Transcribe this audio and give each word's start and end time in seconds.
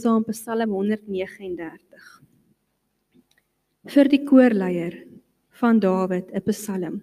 saam 0.00 0.24
Psalm 0.24 0.72
139. 0.72 2.04
Vir 3.90 4.08
die 4.08 4.20
koorleier 4.24 4.94
van 5.60 5.80
Dawid 5.80 6.30
'n 6.32 6.44
Psalm. 6.48 7.02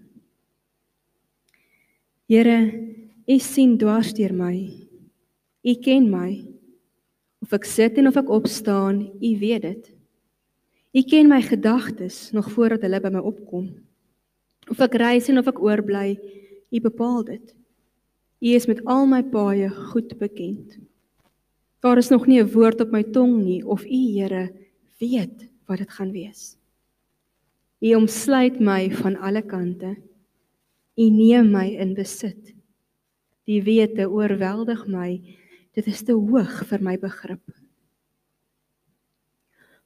Here, 2.28 2.60
U 3.28 3.39
sien 3.39 3.78
dwars 3.78 4.13
deur 4.13 4.33
my. 4.33 4.57
U 5.63 5.73
ken 5.75 6.10
my. 6.10 6.46
Of 7.41 7.54
ek 7.54 7.65
sit 7.65 7.97
en 7.97 8.07
of 8.07 8.18
ek 8.18 8.29
opstaan, 8.29 9.12
U 9.22 9.32
weet 9.40 9.62
dit. 9.62 9.94
U 10.94 11.02
ken 11.04 11.28
my 11.28 11.42
gedagtes 11.42 12.32
nog 12.32 12.50
voordat 12.52 12.82
hulle 12.82 13.02
by 13.02 13.10
my 13.10 13.20
opkom. 13.20 13.70
Of 14.72 14.79
ek 14.79 14.96
reis 14.96 15.29
en 15.29 15.38
of 15.38 15.48
ek 15.48 15.60
oorbly, 15.60 16.18
U 16.72 16.80
bepaal 16.80 17.23
dit. 17.23 17.55
U 18.41 18.48
is 18.48 18.68
met 18.68 18.82
al 18.86 19.05
my 19.05 19.23
paaie 19.23 19.70
goed 19.70 20.18
bekend. 20.18 20.87
Daar 21.80 21.98
is 21.98 22.09
nog 22.09 22.27
nie 22.27 22.41
'n 22.41 22.52
woord 22.52 22.81
op 22.81 22.91
my 22.91 23.03
tong 23.03 23.44
nie 23.44 23.66
of 23.66 23.85
U 23.85 23.99
Here 24.17 24.53
weet 24.99 25.49
wat 25.66 25.77
dit 25.77 25.91
gaan 25.91 26.12
wees. 26.12 26.58
U 27.80 27.94
omsluit 27.95 28.59
my 28.59 28.91
van 28.91 29.16
alle 29.16 29.41
kante. 29.41 29.98
U 30.95 31.09
neem 31.09 31.52
my 31.52 31.76
in 31.77 31.94
besit. 31.94 32.54
Die 33.45 33.62
wete 33.63 34.09
oorweldig 34.09 34.88
my. 34.88 35.21
Dit 35.77 35.88
is 35.88 36.02
te 36.02 36.13
hoog 36.13 36.66
vir 36.66 36.82
my 36.82 36.98
begrip. 36.98 37.45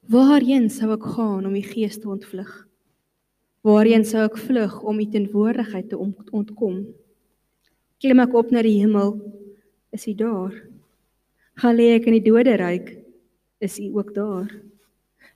Waarheen 0.08 0.70
sou 0.70 0.90
ek 0.92 1.04
gaan 1.04 1.46
om 1.46 1.54
u 1.54 1.62
gees 1.62 2.00
te 2.00 2.08
ontvlug? 2.08 2.68
Waarheen 3.62 4.04
sou 4.04 4.24
ek 4.24 4.40
vlug 4.40 4.80
om 4.82 4.98
u 4.98 5.06
teenwoordigheid 5.06 5.88
te 5.92 5.98
ontkom? 6.32 6.86
Klim 8.00 8.18
ek 8.24 8.34
op 8.34 8.50
na 8.50 8.62
die 8.62 8.80
hemel, 8.80 9.14
is 9.92 10.08
u 10.08 10.14
daar. 10.14 10.71
Gaan 11.60 11.76
lê 11.76 11.92
ek 11.96 12.08
in 12.08 12.16
die 12.16 12.24
doderyk, 12.24 12.94
is 13.60 13.78
u 13.78 13.92
ook 13.98 14.14
daar. 14.16 14.50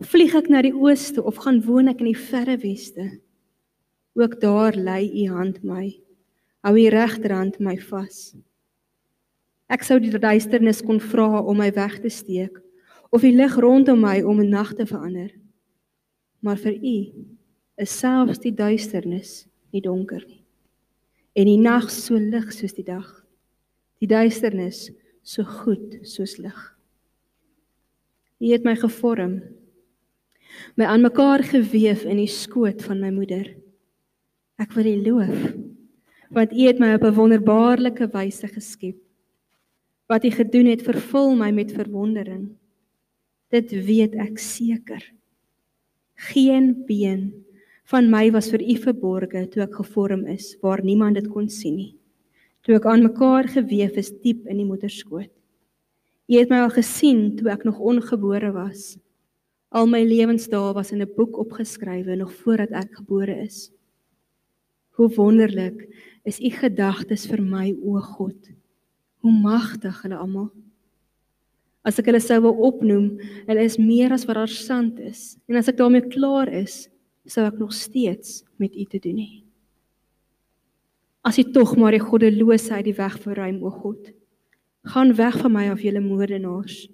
Vlieg 0.05 0.34
ek 0.37 0.48
na 0.52 0.62
die 0.65 0.75
ooste 0.75 1.23
of 1.23 1.39
gaan 1.45 1.62
woon 1.65 1.89
ek 1.92 2.00
in 2.05 2.11
die 2.11 2.19
verre 2.19 2.56
weste? 2.61 3.06
Ook 4.17 4.41
daar 4.41 4.77
lê 4.77 5.05
u 5.05 5.28
hand 5.33 5.62
my. 5.64 5.92
Hou 6.64 6.75
u 6.77 6.87
regterhand 6.92 7.61
my 7.61 7.77
vas. 7.89 8.34
Ek 9.69 9.84
sou 9.84 9.98
die 10.00 10.12
duisternis 10.14 10.83
kon 10.84 11.00
vra 11.03 11.42
om 11.42 11.59
my 11.59 11.70
weg 11.75 11.98
te 12.03 12.11
steek 12.12 12.62
of 13.14 13.22
die 13.22 13.34
lig 13.37 13.55
rondom 13.62 14.00
my 14.03 14.20
om 14.22 14.41
'n 14.41 14.50
nag 14.50 14.75
te 14.75 14.87
verander. 14.87 15.31
Maar 16.41 16.56
vir 16.56 16.75
u 16.75 16.98
is 17.77 17.98
selfs 17.98 18.39
die 18.39 18.55
duisternis 18.55 19.47
nie 19.72 19.81
donker 19.81 20.25
nie. 20.27 20.42
En 21.34 21.47
die 21.47 21.61
nag 21.61 21.91
so 21.91 22.17
lig 22.19 22.53
soos 22.53 22.72
die 22.72 22.84
dag. 22.84 23.25
Die 24.00 24.09
duisternis 24.09 24.91
so 25.27 25.42
goed 25.42 25.98
soos 26.06 26.36
lig. 26.38 26.56
U 28.38 28.52
het 28.52 28.66
my 28.66 28.77
gevorm, 28.78 29.41
my 30.78 30.86
aan 30.86 31.02
mekaar 31.02 31.42
gewewe 31.42 32.06
in 32.06 32.20
die 32.22 32.30
skoot 32.30 32.84
van 32.86 33.00
my 33.02 33.10
moeder. 33.10 33.48
Ek 34.62 34.72
wil 34.77 34.92
U 34.92 34.97
loof 35.10 35.41
want 36.34 36.52
U 36.52 36.62
het 36.66 36.80
my 36.82 36.94
op 36.94 37.04
'n 37.06 37.14
wonderbaarlike 37.14 38.08
wyse 38.10 38.48
geskep. 38.48 38.98
Wat 40.08 40.24
U 40.24 40.30
gedoen 40.30 40.66
het, 40.66 40.82
vervul 40.82 41.36
my 41.36 41.50
met 41.50 41.72
verwondering. 41.72 42.56
Dit 43.50 43.70
weet 43.70 44.14
ek 44.14 44.38
seker. 44.38 45.02
Geen 46.14 46.84
been 46.86 47.44
van 47.84 48.10
my 48.10 48.30
was 48.30 48.50
vir 48.50 48.62
u 48.62 48.77
verborge 48.77 49.48
toe 49.48 49.62
ek 49.62 49.74
gevorm 49.74 50.27
is 50.27 50.56
waar 50.62 50.82
niemand 50.82 51.14
dit 51.14 51.28
kon 51.28 51.48
sien 51.48 51.77
nie. 51.77 51.94
Toe 52.67 52.81
ek 52.81 52.86
aan 52.91 53.05
mekaar 53.06 53.47
gewewe 53.47 54.00
is 54.03 54.11
diep 54.25 54.48
in 54.50 54.59
die 54.59 54.67
moederskoot. 54.67 55.31
U 56.27 56.34
het 56.34 56.50
my 56.50 56.64
al 56.64 56.72
gesien 56.75 57.36
toe 57.39 57.53
ek 57.53 57.62
nog 57.62 57.78
ongebore 57.78 58.50
was. 58.56 58.97
Al 59.70 59.86
my 59.86 60.00
lewensdae 60.03 60.75
was 60.75 60.91
in 60.91 61.03
'n 61.03 61.14
boek 61.14 61.39
opgeskrywe 61.39 62.17
nog 62.17 62.33
voordat 62.42 62.75
ek 62.75 62.98
gebore 62.98 63.39
is. 63.47 63.70
Hoe 64.98 65.09
wonderlik 65.14 65.87
is 66.25 66.41
u 66.41 66.50
gedagtes 66.50 67.27
vir 67.31 67.43
my 67.43 67.71
o 67.84 68.00
God. 68.00 68.50
Hoe 69.22 69.33
magtig 69.33 70.03
hulle 70.03 70.19
almal. 70.19 70.50
As 71.84 72.00
ek 72.00 72.06
hulle 72.06 72.21
sou 72.21 72.41
wil 72.41 72.59
opnoem, 72.66 73.21
hulle 73.47 73.62
is 73.62 73.78
meer 73.78 74.10
as 74.10 74.27
wat 74.27 74.34
daar 74.34 74.48
sand 74.48 74.98
is. 74.98 75.38
En 75.47 75.54
as 75.54 75.69
ek 75.69 75.77
daarmee 75.77 76.09
klaar 76.10 76.48
is, 76.48 76.88
sou 77.27 77.47
ek 77.47 77.59
nog 77.59 77.72
steeds 77.72 78.43
met 78.59 78.75
u 78.75 78.84
te 78.84 78.98
doen 78.98 79.19
hê. 79.22 79.46
As 81.26 81.38
u 81.38 81.44
tog 81.50 81.75
maar 81.75 81.97
die 81.97 82.03
goddeloosheid 82.03 82.87
die 82.87 82.94
weg 82.94 83.16
verruim 83.19 83.59
o 83.66 83.70
God. 83.75 84.12
Gaan 84.87 85.10
weg 85.19 85.38
van 85.42 85.53
my 85.53 85.64
af 85.72 85.82
julle 85.82 86.00
moordenaars. 86.00 86.84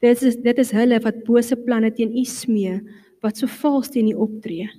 Dit 0.00 0.22
is 0.24 0.38
dit 0.40 0.58
is 0.58 0.72
hulle 0.72 0.98
wat 1.04 1.20
bose 1.26 1.58
planne 1.66 1.92
teen 1.92 2.16
u 2.16 2.24
smee, 2.24 2.78
wat 3.20 3.36
so 3.36 3.50
vals 3.60 3.92
teen 3.92 4.08
u 4.08 4.16
optree. 4.24 4.70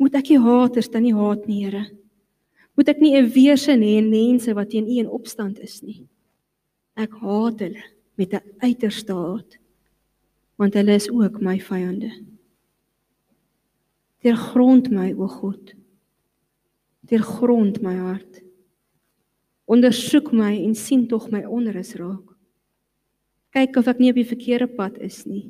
Moet 0.00 0.16
ek 0.16 0.32
u 0.32 0.40
haters 0.46 0.88
dan 0.88 1.04
nie 1.04 1.14
haat 1.14 1.44
nie, 1.46 1.66
Here? 1.66 1.84
Moet 2.78 2.88
ek 2.88 3.00
nie 3.02 3.16
'n 3.18 3.30
weersin 3.34 3.82
hê 3.82 3.98
en 3.98 4.10
mense 4.10 4.54
wat 4.54 4.70
teen 4.70 4.88
u 4.88 4.98
in 5.02 5.08
opstand 5.10 5.58
is 5.60 5.82
nie? 5.82 6.06
Ek 6.96 7.12
haat 7.20 7.60
hulle 7.60 7.82
met 8.16 8.32
'n 8.32 8.42
uiterste 8.62 9.12
haat 9.12 9.58
want 10.58 10.74
hulle 10.74 10.94
is 10.94 11.10
ook 11.10 11.40
my 11.40 11.58
vyande. 11.60 12.10
Deur 14.22 14.36
grond 14.36 14.90
my 14.90 15.12
o 15.12 15.28
God. 15.28 15.77
Deur 17.08 17.24
grond 17.24 17.80
my 17.82 17.94
hart. 17.96 18.42
Ondersoek 19.68 20.32
my 20.32 20.54
en 20.64 20.74
sien 20.76 21.06
tog 21.08 21.30
my 21.32 21.44
onrus 21.44 21.94
raak. 22.00 22.34
Kyk 23.56 23.78
of 23.80 23.88
ek 23.88 24.00
nie 24.00 24.12
op 24.12 24.20
die 24.20 24.28
verkeerde 24.28 24.68
pad 24.68 24.98
is 25.04 25.24
nie 25.28 25.48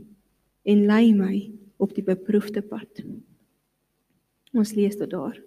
en 0.69 0.85
lei 0.87 1.15
my 1.17 1.35
op 1.81 1.95
die 1.97 2.05
beproefde 2.05 2.63
pad. 2.63 3.03
Ons 4.53 4.75
lees 4.77 4.99
tot 4.99 5.11
daar. 5.13 5.39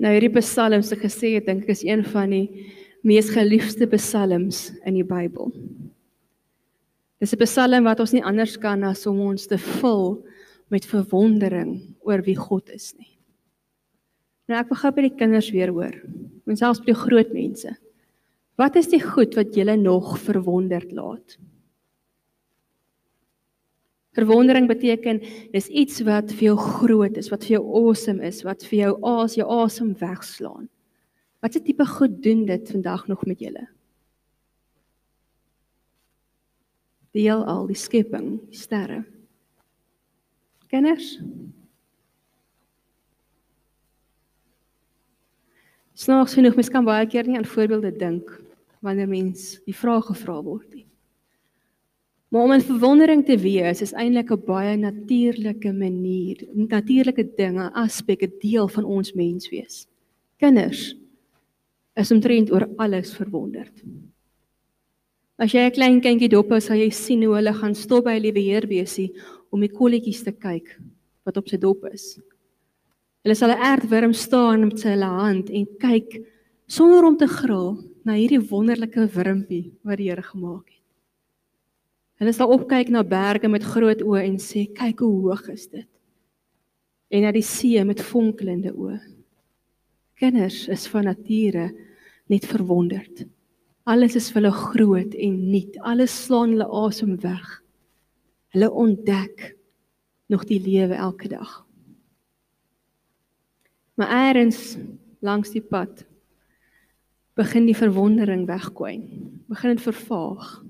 Nou 0.00 0.10
hierdie 0.10 0.32
psalms 0.40 0.90
se 0.90 0.98
gesê 0.98 1.36
het 1.36 1.46
dink 1.46 1.66
ek 1.66 1.74
is 1.76 1.84
een 1.86 2.02
van 2.06 2.32
die 2.34 2.70
mees 3.06 3.28
geliefde 3.30 3.86
psalms 3.94 4.70
in 4.82 4.98
die 4.98 5.06
Bybel. 5.06 5.52
Dis 7.24 7.32
'n 7.32 7.40
psalm 7.40 7.86
wat 7.88 8.00
ons 8.00 8.12
nie 8.12 8.20
anders 8.22 8.58
kan 8.60 8.82
as 8.84 9.06
om 9.06 9.16
ons 9.32 9.46
te 9.48 9.56
vul 9.56 10.20
met 10.68 10.84
verwondering 10.84 11.96
oor 12.04 12.20
wie 12.20 12.36
God 12.36 12.68
is 12.68 12.92
nie. 12.98 13.16
Nou 14.44 14.58
ek 14.60 14.68
begin 14.68 14.92
by 14.92 15.04
die 15.06 15.16
kinders 15.16 15.48
weer 15.50 15.72
hoor. 15.72 15.94
En 16.44 16.56
selfs 16.56 16.82
by 16.84 16.92
die 16.92 17.00
groot 17.00 17.32
mense. 17.32 17.72
Wat 18.60 18.76
is 18.76 18.90
die 18.92 19.00
goed 19.00 19.32
wat 19.40 19.56
julle 19.56 19.76
nog 19.80 20.18
verwonderd 20.20 20.92
laat? 20.92 21.38
Verwondering 24.12 24.68
beteken 24.68 25.22
dis 25.52 25.68
iets 25.72 26.02
wat 26.04 26.28
vir 26.28 26.52
jou 26.52 26.58
groot 26.60 27.16
is, 27.16 27.30
wat 27.32 27.48
vir 27.48 27.56
jou 27.56 27.64
awesome 27.72 28.20
is, 28.20 28.44
wat 28.44 28.68
vir 28.68 28.78
jou 28.82 28.92
as 29.00 29.38
jou 29.40 29.48
asem 29.48 29.94
wegslaan. 29.96 30.68
Wat 31.40 31.56
'n 31.56 31.64
tipe 31.64 31.86
goed 31.86 32.22
doen 32.22 32.44
dit 32.44 32.70
vandag 32.70 33.08
nog 33.08 33.24
met 33.24 33.40
julle? 33.40 33.73
Deel 37.14 37.44
al 37.46 37.68
die 37.70 37.78
skepping, 37.78 38.40
die 38.50 38.58
sterre. 38.58 39.04
Kenners? 40.66 41.12
Snaaks 45.94 46.34
genoeg, 46.34 46.56
mens 46.58 46.72
kan 46.74 46.86
baie 46.86 47.06
keer 47.06 47.28
nie 47.28 47.38
aan 47.38 47.46
voorbeelde 47.46 47.92
dink 47.94 48.32
wanneer 48.84 49.08
mens 49.08 49.54
die 49.64 49.76
vraag 49.76 50.10
gevra 50.10 50.40
word 50.42 50.74
nie. 50.74 50.84
Maar 52.34 52.48
om 52.48 52.52
in 52.56 52.64
verwondering 52.66 53.22
te 53.24 53.36
wees 53.38 53.80
is 53.84 53.94
eintlik 53.94 54.32
'n 54.34 54.42
baie 54.44 54.76
natuurlike 54.76 55.72
manier, 55.72 56.42
natuurlike 56.52 57.24
ding, 57.36 57.60
'n 57.62 57.70
aspek, 57.78 58.22
'n 58.22 58.32
deel 58.40 58.68
van 58.68 58.84
ons 58.84 59.12
menswees. 59.14 59.86
Kinders 60.36 60.96
is 61.94 62.10
omtrent 62.10 62.50
oor 62.50 62.68
alles 62.76 63.14
verwonderd. 63.14 63.84
As 65.36 65.50
jy 65.50 65.66
'n 65.66 65.74
klein 65.74 66.00
kindjie 66.00 66.30
dop 66.30 66.52
hou, 66.54 66.60
sal 66.60 66.78
jy 66.78 66.90
sien 66.94 67.22
hoe 67.26 67.34
hulle 67.34 67.52
gaan 67.52 67.74
stop 67.74 68.04
by 68.04 68.14
'n 68.14 68.22
liewe 68.22 68.38
heerbesie 68.38 69.10
om 69.50 69.60
die 69.60 69.68
kolletjies 69.68 70.22
te 70.22 70.30
kyk 70.30 70.78
wat 71.26 71.36
op 71.36 71.48
sy 71.48 71.58
dop 71.58 71.84
is. 71.90 72.20
Hulle 73.24 73.34
sal 73.34 73.50
'n 73.50 73.58
aardwurm 73.58 74.14
staan 74.14 74.68
met 74.68 74.78
sy 74.78 74.94
hand 74.94 75.50
en 75.50 75.66
kyk 75.80 76.22
sonder 76.68 77.04
om 77.04 77.16
te 77.16 77.26
gril 77.26 77.82
na 78.04 78.12
hierdie 78.14 78.38
wonderlike 78.38 79.08
wurmpie 79.16 79.72
wat 79.82 79.98
die 79.98 80.08
Here 80.10 80.22
gemaak 80.22 80.68
het. 80.68 80.84
Hulle 82.20 82.32
sal 82.32 82.52
opkyk 82.52 82.88
na 82.90 83.02
berge 83.02 83.48
met 83.48 83.64
groot 83.64 84.02
oë 84.02 84.22
en 84.22 84.38
sê, 84.38 84.72
"Kyk 84.72 85.00
hoe 85.00 85.22
hoog 85.22 85.48
is 85.48 85.66
dit." 85.66 85.88
En 87.10 87.22
na 87.22 87.32
die 87.32 87.42
see 87.42 87.84
met 87.84 88.00
fonkelende 88.00 88.72
oë. 88.72 89.00
Kinders 90.14 90.68
is 90.68 90.86
van 90.86 91.04
nature 91.04 91.74
net 92.28 92.46
verwonderd. 92.46 93.26
Alles 93.84 94.16
is 94.16 94.30
vir 94.32 94.40
hulle 94.42 94.54
groot 94.56 95.14
en 95.14 95.36
nuut. 95.50 95.76
Alles 95.84 96.14
slaan 96.24 96.54
hulle 96.54 96.68
asem 96.72 97.18
weg. 97.20 97.44
Hulle 98.56 98.70
ontdek 98.70 99.50
nog 100.32 100.46
die 100.48 100.60
lewe 100.62 100.96
elke 100.96 101.28
dag. 101.28 101.60
Maar 103.94 104.34
eers 104.34 104.76
langs 105.20 105.52
die 105.52 105.62
pad 105.62 106.04
begin 107.34 107.66
die 107.66 107.76
verwondering 107.76 108.46
wegkwyn. 108.46 109.04
Begin 109.50 109.74
dit 109.74 109.84
vervaag. 109.84 110.62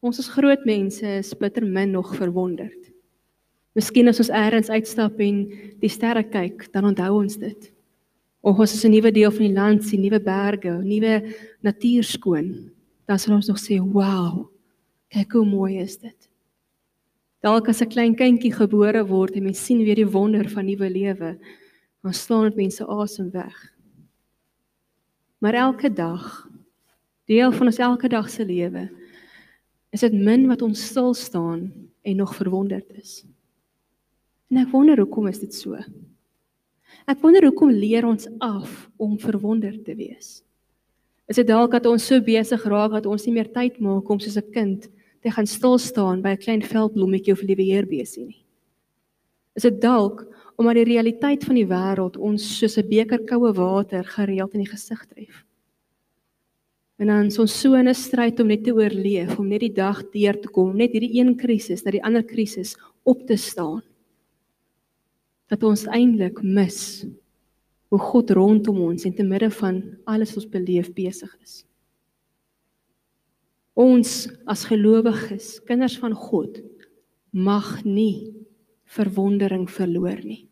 Ons 0.00 0.18
as 0.18 0.30
groot 0.32 0.64
mense 0.64 1.06
is 1.20 1.34
bitter 1.36 1.66
min 1.66 1.92
nog 1.92 2.14
verwonderd. 2.16 2.90
Miskien 3.76 4.08
as 4.10 4.18
ons 4.18 4.32
eers 4.34 4.70
uitstap 4.72 5.20
en 5.22 5.44
die 5.80 5.92
sterre 5.92 6.24
kyk, 6.26 6.66
dan 6.74 6.88
onthou 6.90 7.20
ons 7.20 7.36
dit. 7.38 7.70
Of 8.42 8.58
ons 8.58 8.84
'n 8.84 8.90
nuwe 8.90 9.12
deel 9.12 9.30
van 9.30 9.46
die 9.46 9.52
land 9.52 9.84
sien, 9.84 10.00
nuwe 10.00 10.20
berge, 10.20 10.72
nuwe 10.82 11.34
natuur 11.60 12.04
skoon, 12.04 12.70
dan 13.06 13.18
sal 13.18 13.34
ons 13.34 13.48
nog 13.48 13.58
sê, 13.58 13.78
"Wow, 13.78 14.48
kyk 15.08 15.32
hoe 15.32 15.44
mooi 15.44 15.78
is 15.78 15.96
dit." 15.96 16.28
Dalk 17.40 17.68
as 17.68 17.80
'n 17.82 17.88
klein 17.88 18.14
kindjie 18.14 18.52
gebore 18.52 19.06
word 19.06 19.34
en 19.34 19.42
mens 19.42 19.64
sien 19.64 19.84
weer 19.84 19.96
die 19.96 20.10
wonder 20.12 20.48
van 20.48 20.64
nuwe 20.64 20.90
lewe, 20.90 21.38
dan 22.02 22.12
staan 22.12 22.44
dit 22.44 22.56
mense 22.56 22.86
asem 22.86 23.30
weg. 23.30 23.72
Maar 25.38 25.54
elke 25.54 25.92
dag, 25.92 26.48
deel 27.24 27.52
van 27.52 27.66
ons 27.66 27.78
elke 27.78 28.08
dag 28.08 28.30
se 28.30 28.44
lewe, 28.44 28.90
is 29.90 30.00
dit 30.00 30.12
min 30.12 30.46
wat 30.46 30.62
ons 30.62 30.86
stil 30.86 31.14
staan 31.14 31.72
en 32.02 32.16
nog 32.16 32.34
verwonderd 32.34 32.90
is. 32.90 33.24
En 34.50 34.56
ek 34.56 34.72
wonder 34.72 34.98
hoekom 34.98 35.28
is 35.30 35.38
dit 35.38 35.54
so? 35.54 35.78
Ek 37.06 37.20
wonder 37.22 37.44
hoekom 37.44 37.70
leer 37.70 38.06
ons 38.06 38.28
af 38.38 38.88
om 38.96 39.18
verwonderd 39.18 39.84
te 39.84 39.94
wees? 39.94 40.42
Is 41.30 41.36
dit 41.36 41.46
dalk 41.46 41.70
dat 41.70 41.86
ons 41.86 42.06
so 42.06 42.20
besig 42.20 42.64
raak 42.66 42.92
dat 42.92 43.06
ons 43.06 43.26
nie 43.26 43.34
meer 43.34 43.50
tyd 43.54 43.78
maak 43.80 44.08
om 44.10 44.18
soos 44.20 44.36
'n 44.36 44.52
kind 44.52 44.88
te 45.22 45.30
gaan 45.30 45.46
stil 45.46 45.78
staan 45.78 46.22
by 46.22 46.30
'n 46.30 46.42
klein 46.44 46.62
veldblommetjie 46.62 47.32
of 47.32 47.42
'n 47.42 47.46
liewe 47.46 47.62
heerbesie 47.62 48.26
nie? 48.26 48.44
Is 49.56 49.62
dit 49.62 49.80
dalk 49.80 50.26
omdat 50.56 50.74
die 50.74 50.84
realiteit 50.92 51.44
van 51.44 51.54
die 51.54 51.66
wêreld 51.66 52.16
ons 52.16 52.42
soos 52.58 52.78
'n 52.78 52.88
beker 52.88 53.24
koue 53.26 53.52
water 53.52 54.04
gereeld 54.04 54.54
in 54.54 54.60
die 54.64 54.72
gesig 54.72 55.06
tref? 55.06 55.44
En 57.00 57.06
dan 57.06 57.26
is 57.26 57.38
ons 57.38 57.60
so 57.60 57.74
in 57.74 57.88
'n 57.88 57.94
stryd 57.94 58.40
om 58.40 58.46
net 58.46 58.64
te 58.64 58.72
oorleef, 58.72 59.38
om 59.38 59.48
net 59.48 59.60
die 59.60 59.72
dag 59.72 60.02
deur 60.12 60.40
te 60.40 60.48
kom, 60.48 60.76
net 60.76 60.92
hierdie 60.92 61.18
een 61.18 61.36
krisis 61.36 61.84
na 61.84 61.90
die 61.90 62.04
ander 62.04 62.22
krisis 62.22 62.76
op 63.04 63.26
te 63.26 63.36
staan. 63.36 63.82
Dat 65.50 65.64
ons 65.66 65.86
eintlik 65.90 66.42
mis 66.46 67.04
hoe 67.90 67.98
God 67.98 68.30
rondom 68.30 68.78
ons 68.86 69.04
en 69.04 69.14
te 69.14 69.26
midde 69.26 69.50
van 69.50 69.80
alles 70.06 70.30
wat 70.34 70.44
ons 70.44 70.52
beleef 70.52 70.92
besig 70.94 71.30
is. 71.42 71.64
Ons 73.74 74.28
as 74.50 74.66
gelowiges, 74.68 75.56
kinders 75.66 75.96
van 75.98 76.14
God, 76.14 76.60
mag 77.30 77.80
nie 77.86 78.30
verwondering 78.90 79.66
verloor 79.70 80.18
nie. 80.22 80.44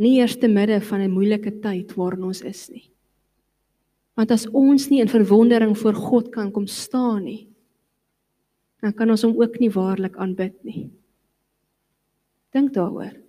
Nie 0.00 0.18
eers 0.20 0.36
te 0.40 0.48
midde 0.48 0.80
van 0.80 1.00
'n 1.00 1.10
moeilike 1.10 1.60
tyd 1.60 1.94
waarin 1.96 2.24
ons 2.24 2.42
is 2.42 2.68
nie. 2.70 2.90
Want 4.16 4.30
as 4.30 4.46
ons 4.46 4.88
nie 4.90 5.00
in 5.00 5.08
verwondering 5.08 5.76
voor 5.78 5.94
God 5.94 6.30
kan 6.32 6.50
kom 6.50 6.66
staan 6.66 7.24
nie, 7.24 7.48
dan 8.80 8.92
kan 8.92 9.10
ons 9.10 9.22
hom 9.22 9.40
ook 9.40 9.58
nie 9.60 9.70
waarlik 9.70 10.16
aanbid 10.16 10.64
nie. 10.64 10.90
Dink 12.52 12.72
daaroor. 12.74 13.23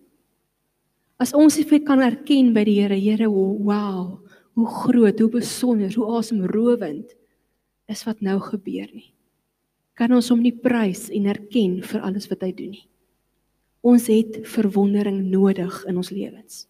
As 1.22 1.32
ons 1.34 1.56
dit 1.56 1.84
kan 1.88 2.02
erken 2.04 2.52
by 2.56 2.66
die 2.68 2.80
Here, 2.82 2.98
Here, 3.00 3.30
wow, 3.30 4.20
hoe 4.56 4.68
groot, 4.84 5.20
hoe 5.20 5.32
besonder, 5.32 5.92
hoe 5.96 6.18
asemrowend 6.20 7.16
is 7.88 8.04
wat 8.08 8.22
nou 8.22 8.40
gebeur 8.44 8.90
nie. 8.92 9.12
Kan 9.96 10.12
ons 10.12 10.28
hom 10.32 10.42
nie 10.44 10.56
prys 10.56 11.08
en 11.14 11.30
erken 11.32 11.80
vir 11.86 12.04
alles 12.04 12.28
wat 12.32 12.44
hy 12.44 12.52
doen 12.56 12.74
nie. 12.76 12.88
Ons 13.86 14.10
het 14.10 14.42
verwondering 14.50 15.22
nodig 15.30 15.76
in 15.88 16.00
ons 16.02 16.10
lewens. 16.12 16.66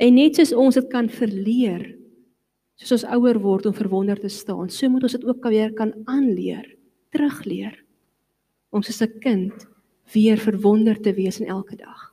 En 0.00 0.14
net 0.14 0.38
soos 0.38 0.54
ons 0.56 0.78
dit 0.78 0.88
kan 0.92 1.10
verleer 1.10 1.90
soos 2.82 2.96
ons 2.96 3.10
ouer 3.14 3.38
word 3.38 3.68
om 3.68 3.74
verwonder 3.76 4.18
te 4.18 4.30
staan, 4.32 4.70
so 4.70 4.88
moet 4.90 5.04
ons 5.06 5.14
dit 5.14 5.26
ook 5.28 5.44
weer 5.46 5.70
kan 5.76 5.92
aanleer, 6.10 6.64
terugleer 7.14 7.76
om 8.72 8.82
soos 8.82 9.02
'n 9.02 9.20
kind 9.20 9.68
weer 10.14 10.38
verwonder 10.38 10.96
te 11.00 11.12
wees 11.12 11.40
in 11.40 11.46
elke 11.46 11.76
dag. 11.76 12.11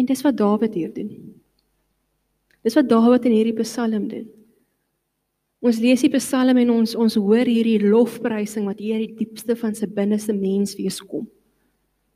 En 0.00 0.08
dis 0.08 0.22
wat 0.24 0.36
Dawid 0.38 0.74
hier 0.74 0.92
doen. 0.94 1.10
Dis 2.64 2.76
wat 2.76 2.88
Dawid 2.88 3.26
in 3.28 3.36
hierdie 3.36 3.56
Psalm 3.60 4.08
doen. 4.08 4.28
Ons 5.60 5.80
lees 5.82 6.00
die 6.00 6.12
Psalm 6.14 6.56
en 6.56 6.72
ons 6.72 6.94
ons 6.96 7.18
hoor 7.20 7.48
hierdie 7.48 7.80
lofprysing 7.84 8.64
wat 8.68 8.80
hier 8.80 9.02
die 9.02 9.12
diepste 9.18 9.56
van 9.60 9.76
sy 9.76 9.90
binneste 9.92 10.32
mens 10.32 10.72
wees 10.78 11.02
kom. 11.04 11.26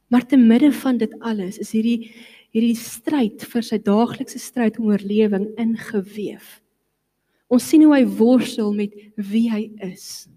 Maar 0.08 0.25
te 0.28 0.38
midde 0.40 0.70
van 0.81 0.96
dit 1.00 1.12
alles 1.20 1.60
is 1.60 1.75
hierdie 1.76 2.14
hierdie 2.54 2.76
stryd 2.78 3.42
vir 3.50 3.64
sy 3.66 3.81
daaglikse 3.82 4.38
stryd 4.38 4.76
om 4.78 4.92
oorlewing 4.92 5.48
ingeweef. 5.58 6.60
Ons 7.50 7.66
sien 7.66 7.82
hoe 7.82 7.96
hy 7.96 8.04
worstel 8.06 8.70
met 8.76 8.94
wie 9.19 9.48
hy 9.50 9.64
is. 9.82 10.28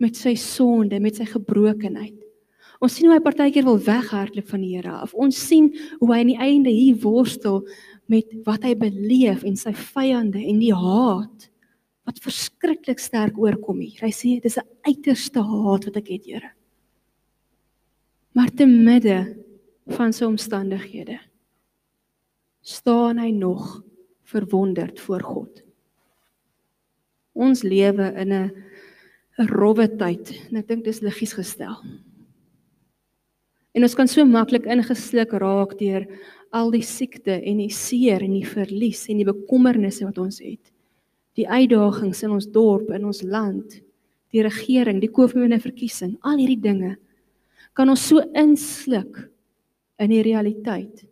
Met 0.00 0.16
sy 0.16 0.32
sonde, 0.40 0.96
met 1.00 1.20
sy 1.20 1.26
gebrokenheid. 1.28 2.16
Ons 2.82 2.96
sien 2.96 3.08
hoe 3.08 3.16
hy 3.16 3.22
partykeer 3.24 3.64
wil 3.66 3.78
weghardloop 3.80 4.48
van 4.52 4.62
die 4.62 4.74
Here 4.76 4.92
af. 5.02 5.14
Ons 5.14 5.38
sien 5.40 5.70
hoe 6.00 6.10
hy 6.12 6.20
aan 6.22 6.32
die 6.32 6.40
einde 6.42 6.72
hier 6.72 6.98
worstel 7.02 7.62
met 8.12 8.30
wat 8.46 8.66
hy 8.66 8.74
beleef 8.78 9.44
en 9.46 9.56
sy 9.58 9.72
vyande 9.72 10.42
en 10.42 10.60
die 10.62 10.74
haat 10.74 11.48
wat 12.06 12.22
verskriklik 12.22 13.00
sterk 13.02 13.38
oorkom 13.40 13.80
hier. 13.82 13.98
Hy 14.04 14.12
sê 14.14 14.36
dis 14.40 14.58
'n 14.58 14.68
uiterste 14.86 15.42
haat 15.42 15.86
wat 15.86 15.96
ek 15.96 16.08
het, 16.08 16.26
Here. 16.26 16.50
Maar 18.34 18.50
te 18.50 18.66
midde 18.66 19.36
van 19.88 20.12
sy 20.12 20.24
omstandighede 20.24 21.18
staan 22.62 23.18
hy 23.18 23.30
nog 23.30 23.82
verwonderd 24.22 25.00
voor 25.00 25.22
God 25.22 25.66
ons 27.36 27.62
lewe 27.62 28.12
in 28.16 28.32
'n 28.32 28.50
'n 29.38 29.48
rowwe 29.52 29.86
tyd 30.00 30.32
en 30.48 30.56
ek 30.56 30.68
dink 30.68 30.84
dis 30.84 31.00
liggies 31.00 31.34
gestel. 31.36 31.76
En 33.76 33.84
ons 33.84 33.96
kan 33.96 34.08
so 34.08 34.24
maklik 34.24 34.64
ingesluk 34.72 35.34
raak 35.36 35.74
deur 35.80 36.06
al 36.56 36.70
die 36.72 36.84
siekte 36.86 37.36
en 37.36 37.60
die 37.60 37.72
seer 37.74 38.24
en 38.24 38.32
die 38.32 38.46
verlies 38.48 39.04
en 39.12 39.20
die 39.20 39.28
bekommernisse 39.28 40.06
wat 40.06 40.20
ons 40.22 40.40
het. 40.40 40.72
Die 41.36 41.44
uitdagings 41.44 42.22
in 42.24 42.32
ons 42.32 42.48
dorp, 42.48 42.88
in 42.96 43.04
ons 43.04 43.20
land, 43.26 43.80
die 44.32 44.44
regering, 44.44 45.02
die 45.02 45.12
koopmene 45.12 45.58
verkiesing, 45.60 46.16
al 46.24 46.40
hierdie 46.40 46.62
dinge 46.64 46.94
kan 47.76 47.92
ons 47.92 48.06
so 48.08 48.22
insluk 48.32 49.26
in 50.00 50.14
die 50.14 50.22
realiteit 50.24 51.04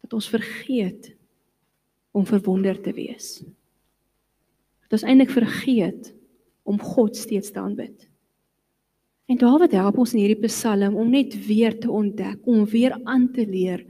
dat 0.00 0.16
ons 0.16 0.30
vergeet 0.32 1.12
om 2.16 2.24
verwonder 2.24 2.80
te 2.80 2.96
wees 2.96 3.42
dat 4.86 5.00
ons 5.00 5.06
eintlik 5.10 5.32
vergeet 5.34 6.12
om 6.66 6.78
God 6.78 7.16
steeds 7.18 7.50
te 7.50 7.58
aanbid. 7.58 8.06
En 9.26 9.38
Dawid 9.40 9.74
help 9.74 9.98
ons 9.98 10.12
in 10.14 10.22
hierdie 10.22 10.46
Psalm 10.46 10.94
om 10.94 11.10
net 11.10 11.34
weer 11.48 11.74
te 11.80 11.90
ontdek, 11.90 12.38
om 12.46 12.62
weer 12.70 12.94
aan 13.04 13.26
te 13.34 13.46
leer 13.46 13.82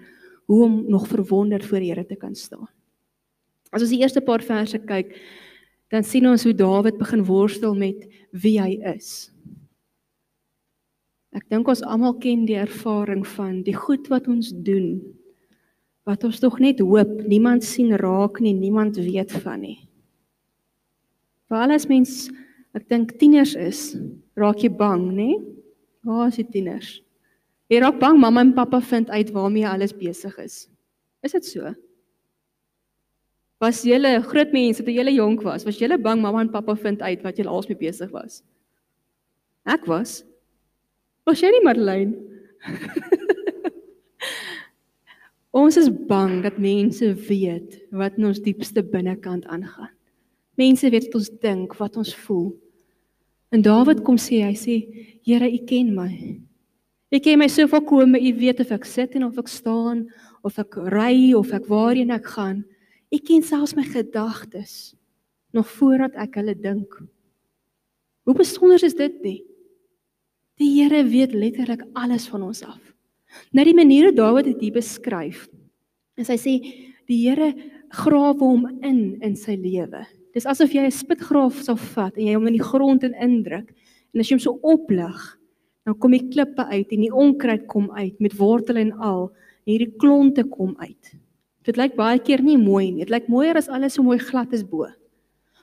hoe 0.48 0.62
om 0.64 0.78
nog 0.88 1.08
verwonderd 1.10 1.64
voor 1.66 1.82
die 1.82 1.90
Here 1.90 2.06
te 2.06 2.16
kan 2.16 2.34
staan. 2.34 2.68
As 3.70 3.82
ons 3.82 3.92
die 3.92 4.00
eerste 4.00 4.22
paar 4.24 4.40
verse 4.40 4.78
kyk, 4.78 5.12
dan 5.92 6.06
sien 6.06 6.26
ons 6.26 6.46
hoe 6.46 6.54
Dawid 6.56 6.96
begin 6.98 7.24
worstel 7.26 7.76
met 7.76 8.06
wie 8.32 8.56
hy 8.62 8.78
is. 8.94 9.28
Ek 11.36 11.44
dink 11.52 11.68
ons 11.68 11.84
almal 11.84 12.16
ken 12.22 12.46
die 12.48 12.56
ervaring 12.56 13.26
van 13.36 13.60
die 13.66 13.76
goed 13.76 14.08
wat 14.08 14.30
ons 14.32 14.54
doen 14.56 15.02
wat 16.06 16.22
ons 16.22 16.38
tog 16.38 16.60
net 16.62 16.78
hoop 16.78 17.10
niemand 17.26 17.64
sien 17.66 17.90
raak 17.98 18.38
nie, 18.38 18.54
niemand 18.54 18.94
weet 18.94 19.32
van 19.42 19.58
nie. 19.64 19.80
Veral 21.50 21.74
as 21.74 21.88
mens 21.90 22.28
ek 22.78 22.86
dink 22.86 23.16
tieners 23.18 23.56
is, 23.58 23.96
raak 24.36 24.62
jy 24.62 24.70
bang, 24.72 25.08
nê? 25.16 25.30
Waar 26.06 26.30
is 26.30 26.38
die 26.38 26.46
tieners? 26.46 27.00
Jy 27.72 27.80
raak 27.82 27.98
bang 27.98 28.18
mamma 28.20 28.44
en 28.44 28.52
pappa 28.54 28.78
vind 28.84 29.10
uit 29.10 29.32
waarmee 29.34 29.64
jy 29.64 29.72
alles 29.72 29.94
besig 29.96 30.36
is. 30.38 30.66
Is 31.26 31.34
dit 31.34 31.48
so? 31.48 31.72
Was 33.62 33.80
julle 33.88 34.12
groot 34.28 34.52
mense 34.52 34.84
toe 34.84 34.94
julle 34.94 35.14
jonk 35.16 35.42
was, 35.46 35.64
was 35.66 35.80
julle 35.80 35.96
bang 35.98 36.20
mamma 36.22 36.44
en 36.44 36.52
pappa 36.52 36.76
vind 36.78 37.02
uit 37.02 37.24
wat 37.24 37.40
julle 37.40 37.50
alsmee 37.50 37.80
besig 37.80 38.12
was? 38.12 38.42
Ek 39.66 39.88
was. 39.90 40.20
Was 41.26 41.42
jy 41.42 41.50
nie 41.50 41.64
Marlene? 41.64 42.14
ons 45.56 45.78
is 45.80 45.88
bang 45.88 46.38
dat 46.44 46.60
mense 46.62 47.08
weet 47.26 47.80
wat 47.96 48.20
in 48.20 48.28
ons 48.30 48.42
diepste 48.44 48.84
binnekant 48.84 49.48
aangaan. 49.50 49.90
Mense 50.60 50.88
weet 50.92 51.08
wat 51.08 51.18
ons 51.18 51.32
dink, 51.42 51.74
wat 51.80 51.98
ons 51.98 52.12
voel. 52.26 52.52
En 53.54 53.62
Dawid 53.62 54.02
kom 54.06 54.18
sê, 54.18 54.42
hy 54.42 54.56
sê, 54.58 54.76
Here, 55.26 55.46
U 55.46 55.58
ken 55.66 55.92
my. 55.94 56.10
U 57.10 57.18
ken 57.22 57.38
my 57.38 57.48
so 57.50 57.66
volkome, 57.70 58.18
U 58.18 58.32
weet 58.38 58.62
of 58.62 58.72
ek 58.74 58.86
sit 58.88 59.14
en 59.18 59.26
of 59.26 59.38
ek 59.38 59.50
staan, 59.50 60.06
of 60.46 60.58
ek 60.62 60.78
ry 60.92 61.34
of 61.34 61.52
ek 61.54 61.66
waarheen 61.70 62.14
ek 62.14 62.26
gaan. 62.36 62.62
U 63.10 63.18
ken 63.22 63.44
selfs 63.46 63.76
my 63.78 63.84
gedagtes 63.86 64.94
nog 65.54 65.68
voordat 65.78 66.16
ek 66.20 66.36
hulle 66.40 66.54
dink. 66.58 66.98
Hoe 68.26 68.34
besonder 68.36 68.82
is 68.84 68.96
dit 68.98 69.22
nie? 69.22 69.38
Die 70.60 70.72
Here 70.78 71.02
weet 71.06 71.34
letterlik 71.36 71.84
alles 71.94 72.26
van 72.32 72.44
ons 72.48 72.62
af. 72.66 72.80
Nou 73.52 73.64
die 73.66 73.76
manier 73.76 74.08
hoe 74.08 74.16
Dawid 74.16 74.48
dit 74.50 74.72
beskryf, 74.74 75.46
is 76.16 76.30
hy 76.32 76.38
sê 76.40 76.54
die 77.06 77.20
Here 77.22 77.52
grawe 77.94 78.38
hom 78.40 78.66
in 78.82 79.18
in 79.22 79.36
sy 79.38 79.56
lewe. 79.60 80.04
Dis 80.36 80.44
asof 80.44 80.74
jy 80.76 80.82
'n 80.84 80.92
spitgraaf 80.92 81.62
sou 81.64 81.78
vat 81.96 82.12
en 82.18 82.26
jy 82.28 82.34
hom 82.36 82.46
in 82.50 82.58
die 82.58 82.68
grond 82.70 83.04
in 83.08 83.14
indruk 83.16 83.70
en 84.12 84.20
as 84.20 84.28
jy 84.28 84.36
hom 84.36 84.42
so 84.44 84.58
oplig, 84.60 85.16
dan 85.86 85.96
kom 85.96 86.12
die 86.12 86.28
klippe 86.28 86.66
uit 86.68 86.92
en 86.92 87.00
die 87.00 87.14
onkruid 87.24 87.64
kom 87.72 87.88
uit 87.96 88.20
met 88.20 88.36
wortels 88.36 88.76
en 88.76 88.92
al 88.92 89.30
en 89.64 89.72
hierdie 89.72 89.96
klonte 89.96 90.44
kom 90.44 90.76
uit. 90.76 91.16
Dit 91.64 91.80
lyk 91.80 91.96
baie 91.96 92.20
keer 92.20 92.44
nie 92.44 92.58
mooi 92.60 92.92
nie. 92.92 93.06
Dit 93.06 93.14
lyk 93.14 93.30
mooier 93.32 93.56
as 93.56 93.70
alles 93.72 93.96
so 93.96 94.02
mooi 94.02 94.18
glad 94.18 94.52
is 94.52 94.62
bo. 94.62 94.84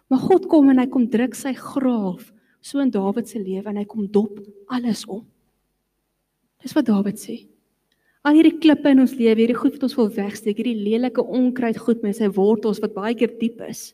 Maar 0.09 0.25
God 0.25 0.49
kom 0.49 0.69
en 0.69 0.81
hy 0.81 0.87
kom 0.89 1.05
druk 1.07 1.35
sy 1.35 1.53
graaf 1.53 2.33
so 2.59 2.79
in 2.79 2.89
Dawid 2.89 3.29
se 3.29 3.37
lewe 3.37 3.69
en 3.69 3.77
hy 3.77 3.85
kom 3.85 4.07
dop 4.07 4.41
alles 4.73 5.05
om. 5.05 5.21
Dis 6.63 6.73
wat 6.73 6.89
Dawid 6.89 7.21
sê. 7.21 7.43
Al 8.25 8.39
hierdie 8.39 8.57
klippe 8.57 8.89
in 8.89 9.03
ons 9.03 9.13
lewe, 9.19 9.37
hierdie 9.37 9.59
goed 9.59 9.77
wat 9.77 9.83
ons 9.83 9.97
wil 9.99 10.09
wegsteek, 10.09 10.57
hierdie 10.57 10.81
lelike 10.81 11.21
onkruid 11.21 11.77
goed 11.77 12.01
met 12.01 12.17
sy 12.17 12.31
wortels 12.31 12.81
wat 12.81 12.95
baie 12.95 13.13
keer 13.13 13.37
diep 13.37 13.61
is. 13.69 13.91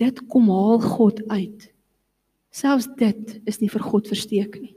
Dit 0.00 0.20
kom 0.28 0.50
haal 0.52 0.80
God 0.80 1.22
uit. 1.28 1.70
Selfs 2.52 2.88
dit 2.96 3.38
is 3.48 3.60
nie 3.60 3.70
vir 3.72 3.84
God 3.84 4.08
versteek 4.08 4.58
nie. 4.60 4.74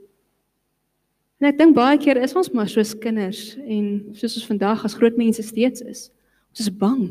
En 1.40 1.48
ek 1.48 1.58
dink 1.60 1.76
baie 1.76 1.96
keer 2.00 2.20
is 2.20 2.36
ons 2.36 2.50
maar 2.52 2.68
soos 2.68 2.92
kinders 3.00 3.54
en 3.64 4.12
soos 4.12 4.36
ons 4.36 4.48
vandag 4.48 4.84
as 4.84 4.96
groot 4.98 5.16
mense 5.16 5.42
steeds 5.44 5.80
is. 5.80 6.08
Ons 6.52 6.66
is 6.66 6.72
bang. 6.82 7.06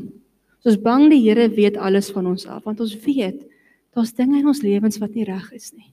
Ons 0.60 0.74
is 0.74 0.78
bang 0.82 1.08
die 1.10 1.22
Here 1.24 1.48
weet 1.50 1.78
alles 1.80 2.12
van 2.14 2.28
ons 2.30 2.46
af 2.46 2.66
want 2.68 2.82
ons 2.82 2.94
weet 3.06 3.42
daar's 3.90 4.14
dinge 4.14 4.38
in 4.38 4.46
ons 4.46 4.62
lewens 4.62 5.00
wat 5.02 5.16
nie 5.18 5.26
reg 5.26 5.48
is 5.56 5.72
nie. 5.74 5.90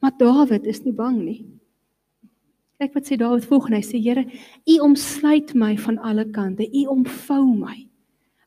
Maar 0.00 0.16
Dawid 0.16 0.64
is 0.64 0.80
nie 0.86 0.96
bang 0.96 1.18
nie. 1.20 1.40
Kyk 2.80 2.96
wat 2.96 3.10
sê 3.10 3.18
Dawid 3.20 3.44
volgens 3.44 3.76
hy 3.76 3.82
sê 3.84 4.00
Here, 4.00 4.24
U 4.64 4.78
omsluit 4.88 5.52
my 5.52 5.74
van 5.76 6.00
alle 6.00 6.24
kante. 6.32 6.64
U 6.64 6.86
omvou 6.96 7.44
my. 7.52 7.76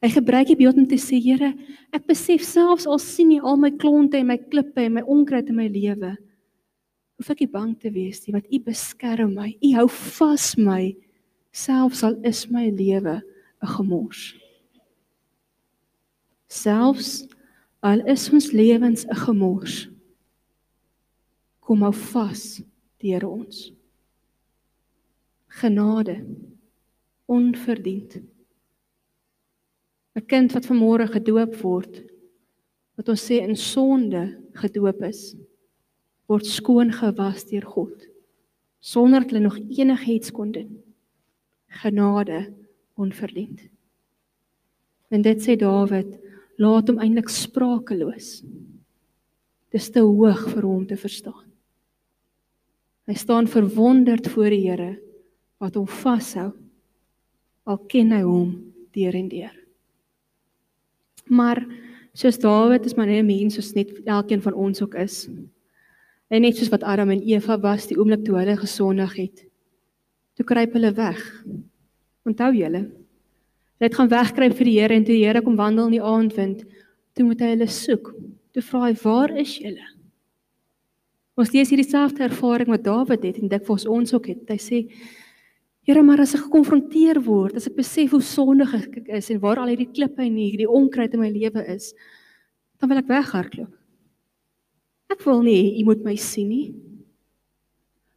Hy 0.04 0.10
gebruik 0.12 0.50
die 0.52 0.60
beeld 0.60 0.76
om 0.78 0.88
te 0.88 1.00
sê 1.00 1.16
Here, 1.24 1.54
ek 1.96 2.06
besef 2.10 2.44
selfs 2.44 2.86
al 2.86 3.00
sien 3.00 3.32
U 3.38 3.40
al 3.48 3.58
my 3.58 3.72
klonte 3.72 4.20
en 4.20 4.28
my 4.28 4.38
klippe 4.38 4.84
en 4.84 5.00
my 5.00 5.04
onkruid 5.08 5.48
in 5.50 5.56
my 5.62 5.70
lewe 5.72 6.18
hoef 7.24 7.32
ek 7.32 7.44
nie 7.46 7.54
bang 7.54 7.74
te 7.80 7.92
wees 7.94 8.24
nie 8.26 8.34
want 8.36 8.50
u 8.52 8.60
beskerm 8.66 9.36
my. 9.38 9.54
U 9.64 9.70
hou 9.78 9.88
vas 9.88 10.48
my 10.60 10.92
selfs 11.56 12.04
al 12.04 12.18
is 12.28 12.48
my 12.52 12.70
lewe 12.70 13.22
'n 13.22 13.70
gemors. 13.78 14.34
Selfs 16.50 17.24
al 17.82 18.04
is 18.08 18.30
ons 18.30 18.52
lewens 18.52 19.06
'n 19.06 19.16
gemors. 19.16 19.88
Kom 21.62 21.82
hou 21.82 21.94
vas 21.94 22.62
deur 23.00 23.24
ons. 23.24 23.72
Genade 25.48 26.26
onverdiend. 27.28 28.20
'n 30.16 30.26
Kind 30.28 30.54
wat 30.54 30.66
vanmôre 30.66 31.08
gedoop 31.08 31.56
word 31.62 32.04
wat 32.96 33.10
ons 33.10 33.26
sê 33.26 33.42
in 33.42 33.56
sonde 33.56 34.38
gedoop 34.54 35.02
is 35.04 35.36
word 36.28 36.46
skoon 36.46 36.92
gewas 36.92 37.46
deur 37.50 37.66
God 37.66 38.14
sonder 38.84 39.24
dat 39.24 39.32
hulle 39.32 39.44
nog 39.48 39.58
enigiets 39.58 40.32
kon 40.32 40.52
doen. 40.52 40.84
Genade 41.68 42.54
onverdiend. 42.94 43.62
En 45.08 45.22
dit 45.22 45.40
sê 45.42 45.56
Dawid, 45.56 46.20
laat 46.60 46.90
hom 46.92 47.00
eintlik 47.00 47.32
sprakeloos. 47.32 48.44
Dis 49.74 49.88
te 49.90 50.04
hoog 50.04 50.44
vir 50.52 50.68
hom 50.68 50.84
te 50.90 50.98
verstaan. 51.00 51.48
Hy 53.08 53.16
staan 53.20 53.48
verwonderd 53.48 54.28
voor 54.36 54.52
die 54.52 54.62
Here 54.68 54.92
wat 55.64 55.80
hom 55.80 55.88
vashou 55.88 56.52
al 57.64 57.80
ken 57.88 58.12
hy 58.12 58.22
hom 58.28 58.52
deur 58.96 59.16
en 59.16 59.30
deur. 59.32 59.56
Maar 61.26 61.66
soos 62.14 62.40
Dawid 62.40 62.86
is 62.86 62.96
maar 62.96 63.08
net 63.08 63.24
'n 63.24 63.26
mens 63.26 63.54
soos 63.54 63.74
net 63.74 63.92
elkeen 64.06 64.42
van 64.42 64.54
ons 64.54 64.82
ook 64.82 64.96
is. 64.96 65.30
En 66.28 66.42
net 66.42 66.58
soos 66.58 66.70
wat 66.70 66.84
Adam 66.84 67.10
en 67.10 67.22
Eva 67.22 67.60
was 67.60 67.88
die 67.88 67.98
oomblik 67.98 68.24
toe 68.26 68.38
hulle 68.38 68.58
gesondig 68.58 69.16
het. 69.16 69.46
Toe 70.34 70.46
kruip 70.46 70.74
hulle 70.74 70.94
weg. 70.94 71.46
Onthou 72.26 72.54
julle? 72.54 72.90
Hulle 73.78 73.90
het 73.90 73.96
gaan 73.96 74.10
wegkruip 74.10 74.56
vir 74.56 74.66
die 74.66 74.80
Here 74.80 74.94
en 74.94 75.04
toe 75.04 75.14
die 75.14 75.26
Here 75.26 75.42
kom 75.42 75.56
wandel 75.56 75.86
in 75.86 75.98
die 75.98 76.02
aandwind, 76.02 76.64
toe 77.14 77.26
moet 77.26 77.40
hy 77.40 77.50
hulle 77.54 77.68
soek. 77.68 78.14
Toe 78.54 78.62
vra 78.62 78.86
hy: 78.88 78.94
"Waar 79.04 79.38
is 79.38 79.58
julle?" 79.58 79.88
Ons 81.34 81.52
lees 81.52 81.70
hierdie 81.70 81.90
selfde 81.90 82.24
ervaring 82.24 82.70
wat 82.70 82.84
Dawid 82.84 83.24
het 83.24 83.38
en 83.38 83.48
dit 83.48 83.66
vir 83.66 83.90
ons 83.90 84.14
ook 84.14 84.28
het. 84.28 84.50
Hy 84.50 84.58
sê: 84.58 84.80
"Here, 85.84 86.04
maar 86.04 86.22
as 86.22 86.34
ek 86.36 86.46
gekonfronteer 86.46 87.20
word, 87.26 87.56
as 87.56 87.68
ek 87.68 87.76
besef 87.76 88.12
hoe 88.12 88.22
sondig 88.22 88.74
ek 88.74 89.08
is 89.08 89.30
en 89.30 89.40
waar 89.40 89.60
al 89.60 89.68
hierdie 89.68 89.92
klippe 89.92 90.24
en 90.24 90.36
hierdie 90.36 90.70
onkruid 90.70 91.14
in 91.14 91.20
my 91.20 91.30
lewe 91.30 91.66
is, 91.68 91.94
dan 92.80 92.90
wil 92.90 92.98
ek 92.98 93.08
weghardloop." 93.08 93.74
Ek 95.12 95.22
wil 95.28 95.44
nie 95.44 95.82
u 95.82 95.86
moet 95.86 96.04
my 96.04 96.16
sien 96.16 96.50
nie. 96.50 96.74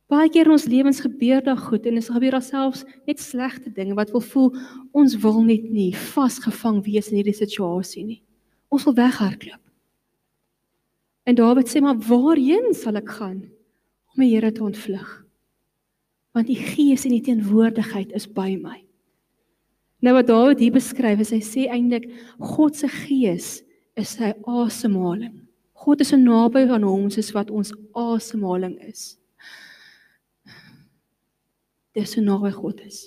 Baie 0.07 0.31
keer 0.31 0.47
in 0.47 0.55
ons 0.55 0.69
lewens 0.71 1.03
gebeur 1.03 1.43
daar 1.43 1.59
goed 1.59 1.87
en 1.91 1.99
dit 1.99 2.09
gebeur 2.15 2.37
alselfs 2.39 2.85
net 3.09 3.19
slegte 3.19 3.73
dinge 3.75 3.97
wat 3.99 4.13
wil 4.15 4.23
voel 4.23 4.53
ons 4.95 5.17
wil 5.25 5.41
net 5.43 5.67
nie 5.67 5.91
vasgevang 6.15 6.79
wees 6.87 7.11
in 7.11 7.19
hierdie 7.19 7.35
situasie 7.35 8.05
nie. 8.07 8.21
Ons 8.71 8.87
wil 8.87 8.95
weghardloop. 8.95 9.63
En 11.27 11.35
Dawid 11.35 11.67
sê 11.67 11.83
maar 11.83 11.99
waarheen 11.99 12.71
sal 12.75 13.01
ek 13.03 13.11
gaan 13.19 13.43
om 14.15 14.23
die 14.23 14.31
Here 14.31 14.53
te 14.55 14.63
ontvlug? 14.63 15.26
Want 16.37 16.51
die 16.51 16.59
gees 16.61 17.07
en 17.09 17.15
die 17.17 17.25
teenwoordigheid 17.25 18.13
is 18.17 18.27
by 18.29 18.53
my. 18.61 18.83
Nou 20.05 20.13
wat 20.19 20.29
Dawid 20.29 20.61
hier 20.61 20.75
beskryf 20.75 21.23
is 21.25 21.33
hy 21.33 21.41
sê 21.41 21.65
eintlik 21.73 22.11
God 22.37 22.77
se 22.77 22.91
gees 22.93 23.63
is 23.97 24.13
sy 24.19 24.35
asemhaling. 24.45 25.47
God 25.87 26.03
is 26.05 26.13
so 26.13 26.21
naby 26.21 26.67
aan 26.69 26.85
ons 26.85 27.17
soos 27.17 27.33
wat 27.33 27.51
ons 27.53 27.73
asemhaling 27.97 28.77
is. 28.85 29.15
Dis 31.97 32.13
so 32.13 32.21
naby 32.21 32.53
God 32.53 32.83
is. 32.85 33.07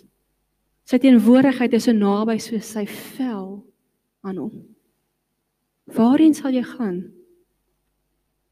Sy 0.89 0.97
teenwoordigheid 0.97 1.75
is 1.77 1.85
so 1.85 1.93
naby 1.93 2.39
soos 2.41 2.73
sy 2.73 2.87
vel 2.89 3.59
aan 4.25 4.41
hom. 4.41 4.53
Waarheen 5.93 6.33
sal 6.37 6.53
jy 6.57 6.65
gaan 6.65 7.03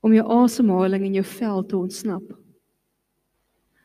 om 0.06 0.14
jou 0.14 0.26
asemhaling 0.38 1.08
en 1.10 1.18
jou 1.18 1.26
vel 1.34 1.66
te 1.66 1.78
ontsnap? 1.78 2.38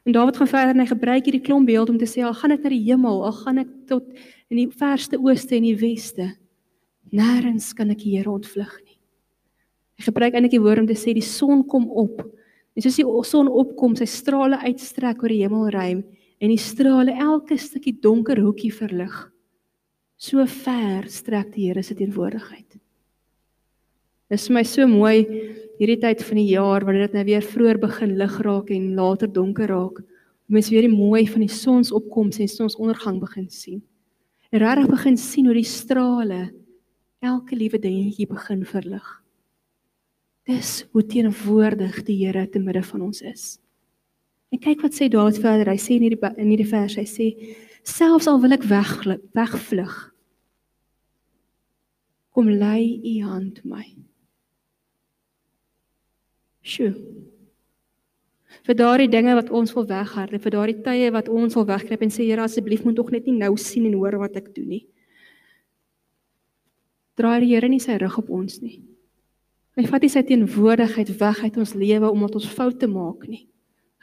En 0.02 0.12
Dawid 0.12 0.36
gaan 0.36 0.50
verder 0.50 0.74
en 0.74 0.82
hy 0.82 0.88
gebruik 0.90 1.26
hierdie 1.28 1.44
klomp 1.44 1.68
beeld 1.70 1.90
om 1.92 1.98
te 1.98 2.08
sê 2.10 2.24
al 2.26 2.34
gaan 2.34 2.56
ek 2.56 2.64
na 2.64 2.72
die 2.74 2.82
hemel, 2.88 3.20
al 3.22 3.34
gaan 3.36 3.62
ek 3.62 3.70
tot 3.90 4.08
in 4.50 4.58
die 4.58 4.70
verste 4.74 5.20
ooste 5.22 5.54
en 5.56 5.66
die 5.68 5.76
weste, 5.78 6.26
nêrens 7.14 7.70
kan 7.76 7.92
ek 7.94 8.02
die 8.02 8.16
Here 8.16 8.32
ontvlug 8.32 8.72
nie. 8.82 8.98
Hy 10.00 10.08
gebruik 10.08 10.34
eintlik 10.34 10.56
die 10.56 10.62
woord 10.64 10.82
om 10.82 10.88
te 10.90 10.98
sê 10.98 11.14
die 11.14 11.22
son 11.22 11.62
kom 11.68 11.86
op. 11.86 12.24
En 12.74 12.82
soos 12.82 12.98
die 12.98 13.06
son 13.28 13.50
opkom, 13.52 13.94
sy 13.94 14.08
strale 14.08 14.58
uitstrek 14.64 15.22
oor 15.22 15.30
die 15.30 15.42
hemelruim 15.44 16.02
en 16.42 16.50
die 16.50 16.58
strale 16.58 17.14
elke 17.14 17.58
stukkie 17.60 17.94
donker 18.02 18.40
hoekie 18.42 18.72
verlig. 18.74 19.14
So 20.18 20.42
ver 20.46 21.06
strek 21.10 21.52
die 21.54 21.68
Here 21.68 21.82
se 21.82 21.94
teenwoordigheid. 21.94 22.78
Dit 24.32 24.40
is 24.40 24.48
vir 24.48 24.56
my 24.56 24.62
so 24.66 24.88
mooi 24.88 25.18
hierdie 25.82 25.98
tyd 25.98 26.20
van 26.22 26.38
die 26.38 26.50
jaar 26.52 26.84
wanneer 26.86 27.08
dit 27.08 27.16
nou 27.18 27.24
weer 27.26 27.42
vroeër 27.42 27.78
begin 27.82 28.12
lig 28.20 28.34
raak 28.46 28.68
en 28.70 28.92
later 28.94 29.30
donker 29.30 29.70
raak. 29.70 30.02
Mens 30.46 30.68
weer 30.70 30.86
die 30.86 30.92
mooi 30.92 31.24
van 31.26 31.42
die 31.42 31.50
sonsopkoms 31.50 32.38
en 32.38 32.50
sonsondergang 32.50 33.18
begin 33.22 33.48
sien. 33.50 33.80
En 34.52 34.62
regtig 34.62 34.90
begin 34.92 35.16
sien 35.18 35.48
hoe 35.48 35.56
die 35.56 35.66
strale 35.66 36.42
elke 37.22 37.56
liewe 37.58 37.80
dingetjie 37.82 38.28
begin 38.30 38.62
verlig. 38.66 39.08
Dis 40.46 40.84
hoe 40.92 41.02
teenwoordig 41.06 42.02
die 42.06 42.18
Here 42.20 42.44
te 42.50 42.62
midde 42.62 42.82
van 42.86 43.08
ons 43.08 43.22
is. 43.26 43.58
En 44.52 44.60
kyk 44.60 44.82
wat 44.84 44.94
sê 44.94 45.08
Dawid 45.10 45.38
verder. 45.40 45.70
Hy 45.72 45.80
sê 45.80 45.96
in 45.96 46.06
hierdie 46.06 46.32
in 46.36 46.50
hierdie 46.52 46.68
vers, 46.68 46.98
hy 46.98 47.06
sê 47.08 47.28
selfs 47.88 48.28
al 48.30 48.42
wil 48.42 48.54
ek 48.54 48.66
wegglip, 48.70 49.22
wegvlug. 49.34 49.94
Kom 52.34 52.50
lei 52.50 53.00
u 53.02 53.18
hand 53.26 53.62
my. 53.64 53.86
Sjoe. 56.62 56.94
Vir 58.62 58.76
daardie 58.78 59.10
dinge 59.10 59.34
wat 59.34 59.50
ons 59.50 59.72
wil 59.74 59.86
weghardloop, 59.88 60.42
vir 60.44 60.54
daardie 60.54 60.78
tye 60.84 61.10
wat 61.14 61.28
ons 61.32 61.56
wil 61.58 61.66
wegkruip 61.66 62.02
en 62.04 62.12
sê 62.14 62.26
Here 62.28 62.44
asseblief 62.44 62.84
moet 62.86 62.96
tog 62.98 63.10
net 63.10 63.26
nie 63.26 63.34
nou 63.40 63.56
sien 63.58 63.88
en 63.88 63.96
hoor 63.98 64.20
wat 64.22 64.36
ek 64.38 64.52
doen 64.54 64.68
nie. 64.76 64.84
Draai 67.18 67.40
die 67.42 67.50
Here 67.50 67.68
nie 67.68 67.82
sy 67.82 67.98
rug 67.98 68.20
op 68.22 68.30
ons 68.30 68.60
nie. 68.62 68.78
Hy 69.76 69.86
vat 69.88 70.04
nie 70.04 70.12
sy 70.12 70.22
teenwoordigheid 70.28 71.10
weg 71.18 71.40
uit 71.42 71.58
ons 71.58 71.74
lewe 71.80 72.10
omdat 72.12 72.36
ons 72.38 72.50
foute 72.54 72.88
maak 72.92 73.24
nie. 73.26 73.46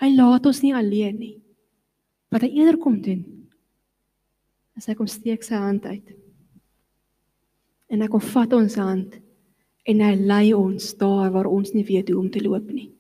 Hy 0.02 0.10
laat 0.16 0.48
ons 0.50 0.64
nie 0.66 0.74
alleen 0.76 1.18
nie. 1.20 1.36
Wat 2.34 2.44
hy 2.46 2.50
eerder 2.58 2.80
kom 2.82 3.00
doen, 3.06 3.22
is 4.78 4.88
hy 4.90 4.96
kom 4.98 5.08
steek 5.10 5.46
sy 5.46 5.60
hand 5.60 5.86
uit. 5.86 6.16
En 7.90 8.02
hy 8.02 8.10
kom 8.12 8.24
vat 8.24 8.54
ons 8.58 8.78
hand 8.82 9.18
en 9.88 10.02
hy 10.04 10.16
lei 10.16 10.48
ons 10.54 10.92
daar 11.00 11.32
waar 11.34 11.48
ons 11.50 11.74
nie 11.74 11.86
weet 11.88 12.10
hoe 12.10 12.20
om 12.20 12.30
te 12.32 12.42
loop 12.44 12.68
nie. 12.72 12.92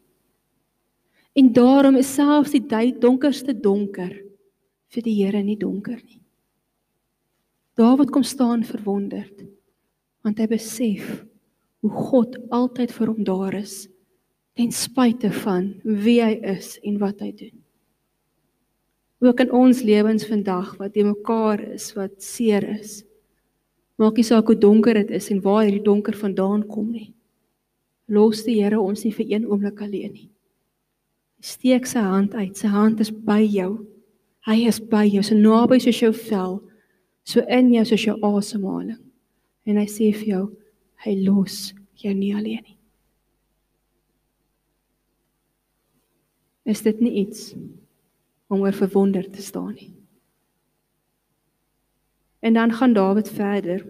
En 1.37 1.51
daarom 1.53 1.99
is 1.99 2.13
selfs 2.15 2.55
die 2.55 2.93
donkerste 2.99 3.53
donker 3.53 4.15
vir 4.89 5.03
die 5.05 5.15
Here 5.23 5.43
nie 5.43 5.57
donker 5.57 5.99
nie. 6.01 6.21
Dawid 7.79 8.11
kom 8.11 8.23
staan 8.23 8.63
verwonderd 8.63 9.45
want 10.25 10.39
hy 10.41 10.49
besef 10.51 11.05
hoe 11.79 11.91
God 12.11 12.35
altyd 12.51 12.91
vir 12.91 13.07
hom 13.07 13.23
daar 13.23 13.55
is 13.55 13.87
ten 14.59 14.73
spyte 14.75 15.31
van 15.31 15.71
wie 15.83 16.19
hy 16.19 16.33
is 16.51 16.73
en 16.83 16.97
wat 16.99 17.21
hy 17.23 17.31
doen. 17.31 17.55
Ook 19.23 19.39
in 19.45 19.53
ons 19.55 19.83
lewens 19.87 20.25
vandag 20.27 20.73
wat 20.79 20.93
te 20.95 21.03
mekaar 21.07 21.61
is, 21.75 21.93
wat 21.95 22.17
seer 22.23 22.65
is. 22.75 22.99
Maak 23.99 24.17
nie 24.17 24.25
saak 24.25 24.47
hoe 24.47 24.57
donker 24.57 24.95
dit 25.01 25.11
is 25.17 25.29
en 25.33 25.41
waar 25.43 25.65
hierdie 25.65 25.83
donker 25.83 26.15
vandaan 26.15 26.63
kom 26.67 26.91
nie. 26.93 27.09
Los 28.07 28.45
die 28.45 28.57
Here 28.61 28.79
ons 28.79 29.03
nie 29.03 29.13
vir 29.13 29.27
een 29.27 29.45
oomblik 29.49 29.81
alleen 29.83 30.13
nie. 30.15 30.29
Steek 31.43 31.85
sy 31.87 32.01
hand 32.03 32.33
uit. 32.35 32.55
Sy 32.57 32.71
hand 32.71 33.03
is 33.03 33.11
by 33.11 33.41
jou. 33.43 33.73
Hy 34.47 34.57
is 34.71 34.79
by 34.79 35.03
jou, 35.05 35.21
so 35.23 35.35
naby 35.35 35.77
soos 35.83 35.99
jou 35.99 36.13
vel, 36.15 36.57
so 37.27 37.43
in 37.51 37.69
jou 37.75 37.85
soos 37.85 38.07
jou 38.07 38.17
asemhaling. 38.25 38.97
En 39.67 39.77
hy 39.77 39.85
sê 39.91 40.09
vir 40.15 40.33
jou, 40.33 40.43
hy 41.05 41.19
los 41.27 41.69
jou 41.99 42.15
nie 42.15 42.33
alleen 42.33 42.63
nie. 42.63 42.79
is 46.69 46.83
dit 46.85 47.01
nie 47.01 47.15
iets 47.23 47.53
om 48.49 48.61
oor 48.61 48.75
verwonder 48.77 49.25
te 49.29 49.41
staan 49.41 49.73
nie. 49.73 49.91
En 52.39 52.53
dan 52.53 52.71
gaan 52.71 52.93
Dawid 52.93 53.29
verder. 53.29 53.85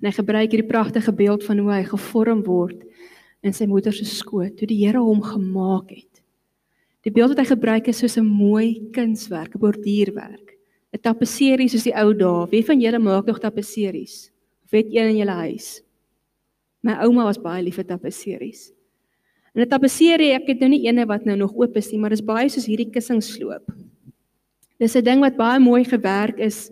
En 0.00 0.08
hy 0.08 0.12
gebruik 0.16 0.50
hierdie 0.50 0.68
pragtige 0.68 1.12
beeld 1.12 1.44
van 1.44 1.58
hoe 1.58 1.72
hy 1.72 1.82
gevorm 1.84 2.44
word 2.46 2.86
in 3.44 3.52
sy 3.56 3.66
moeder 3.68 3.92
se 3.92 4.04
skoot, 4.04 4.56
toe 4.56 4.68
die 4.68 4.78
Here 4.84 5.00
hom 5.00 5.22
gemaak 5.24 5.90
het. 5.92 6.22
Die 7.04 7.12
beeld 7.12 7.32
wat 7.32 7.40
hy 7.40 7.48
gebruik 7.48 7.88
is 7.88 8.00
soos 8.00 8.16
'n 8.16 8.26
mooi 8.26 8.90
kunswerk, 8.92 9.54
'n 9.54 9.60
borduurwerk, 9.60 10.56
'n 10.92 11.00
tapisserie 11.00 11.68
soos 11.68 11.84
die 11.84 11.96
ou 11.96 12.12
dae. 12.14 12.48
Wie 12.50 12.64
van 12.64 12.80
julle 12.80 12.98
maak 12.98 13.26
nog 13.26 13.40
tapisseries? 13.40 14.30
Het 14.70 14.86
een 14.86 15.08
in 15.08 15.16
julle 15.16 15.36
huis? 15.48 15.82
My 16.82 16.92
ouma 17.02 17.24
was 17.24 17.38
baie 17.38 17.62
lief 17.62 17.74
vir 17.74 17.84
tapisseries. 17.84 18.72
En 19.54 19.62
'n 19.62 19.68
tapisserie, 19.68 20.32
ek 20.32 20.46
het 20.46 20.60
nou 20.60 20.70
nie 20.70 20.86
eene 20.86 21.06
wat 21.06 21.24
nou 21.24 21.36
nog 21.36 21.54
oop 21.54 21.76
is 21.76 21.90
nie, 21.90 21.98
maar 21.98 22.10
dis 22.10 22.24
baie 22.24 22.48
soos 22.48 22.66
hierdie 22.66 22.90
kussingsloop. 22.90 23.66
Dis 24.78 24.96
'n 24.96 25.04
ding 25.04 25.20
wat 25.20 25.36
baie 25.36 25.58
mooi 25.58 25.84
gewerk 25.84 26.38
is 26.38 26.70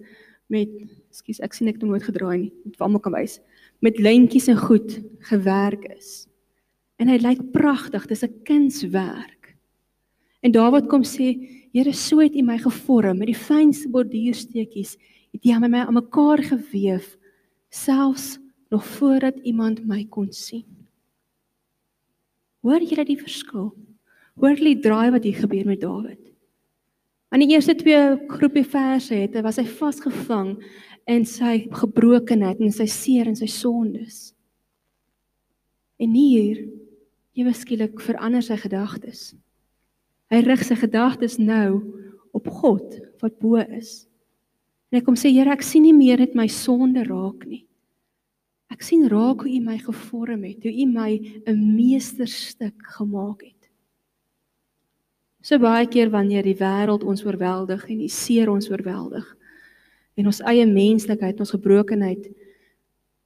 met, 0.53 0.71
ekskuus, 1.13 1.41
ek 1.45 1.55
sien 1.57 1.69
ek 1.71 1.79
het 1.79 1.87
nooit 1.89 2.05
gedraai 2.05 2.37
nie, 2.39 2.53
met 2.65 2.81
almal 2.85 3.03
kan 3.05 3.15
wys, 3.15 3.39
met 3.85 4.01
lyntjies 4.01 4.49
en 4.49 4.59
goed 4.61 4.99
gewerk 5.31 5.85
is. 5.93 6.27
En 6.99 7.11
hy 7.13 7.19
lyk 7.23 7.43
pragtig, 7.55 8.09
dis 8.09 8.25
'n 8.25 8.43
kunswerk. 8.45 9.55
En 10.43 10.53
Dawid 10.53 10.89
kom 10.89 11.05
sê, 11.05 11.37
Here, 11.73 11.93
so 11.93 12.19
het 12.19 12.35
U 12.35 12.43
my 12.43 12.59
gevorm 12.59 13.19
met 13.19 13.29
die 13.29 13.37
fynste 13.37 13.89
borduursteekies, 13.89 14.97
het 15.33 15.45
U 15.45 15.69
my 15.69 15.79
aan 15.79 15.95
mekaar 15.95 16.43
gewewe, 16.43 17.17
selfs 17.71 18.39
nog 18.71 18.85
voordat 18.85 19.37
iemand 19.45 19.87
my 19.87 20.07
kon 20.09 20.33
sien. 20.33 20.65
Hoor 22.61 22.83
julle 22.83 23.05
die 23.05 23.19
verskil? 23.21 23.71
Hoor 24.35 24.57
die 24.57 24.79
draai 24.81 25.11
wat 25.11 25.25
hier 25.25 25.39
gebeur 25.39 25.67
met 25.67 25.81
Dawid? 25.81 26.21
Aan 27.29 27.43
die 27.45 27.51
eerste 27.53 27.75
twee 27.77 28.17
groepie 28.31 28.65
verse 28.65 29.15
het 29.15 29.35
hy 29.37 29.43
was 29.45 29.59
hy 29.61 29.67
vasgevang 29.69 30.55
in 31.09 31.27
sy 31.29 31.67
gebrokenheid 31.77 32.61
en 32.65 32.73
sy 32.73 32.87
seer 32.89 33.29
en 33.29 33.37
sy 33.37 33.49
sondes. 33.53 34.33
En 36.01 36.15
hier 36.17 36.63
ewe 37.39 37.53
skielik 37.55 38.01
verander 38.01 38.45
sy 38.45 38.57
gedagtes. 38.61 39.33
Hy 40.33 40.41
rig 40.45 40.65
sy 40.65 40.77
gedagtes 40.81 41.37
nou 41.41 41.81
op 42.37 42.49
God 42.61 42.97
wat 43.23 43.37
bo 43.41 43.61
is. 43.61 44.07
En 44.89 44.99
hy 44.99 45.05
kom 45.05 45.17
sê 45.19 45.31
Here, 45.33 45.53
ek 45.53 45.65
sien 45.65 45.85
nie 45.85 45.97
meer 45.97 46.21
net 46.23 46.37
my 46.37 46.47
sonde 46.49 47.05
raak 47.05 47.45
nie. 47.49 47.67
Ek 48.73 48.85
sien 48.85 49.07
raak 49.09 49.45
hoe 49.45 49.53
U 49.53 49.61
my 49.65 49.77
gevorm 49.81 50.45
het, 50.49 50.65
hoe 50.65 50.73
U 50.73 50.87
my 50.89 51.13
'n 51.49 51.61
meesterstuk 51.77 52.77
gemaak 52.97 53.45
het. 53.45 53.58
So 55.43 55.59
baie 55.63 55.87
keer 55.87 56.11
wanneer 56.11 56.47
die 56.47 56.57
wêreld 56.59 57.05
ons 57.07 57.23
oorweldig 57.27 57.85
en 57.87 57.99
die 58.03 58.13
seer 58.13 58.51
ons 58.51 58.71
oorweldig 58.71 59.27
en 60.19 60.27
ons 60.27 60.41
eie 60.51 60.67
menslikheid, 60.67 61.39
ons 61.39 61.55
gebrokenheid 61.55 62.27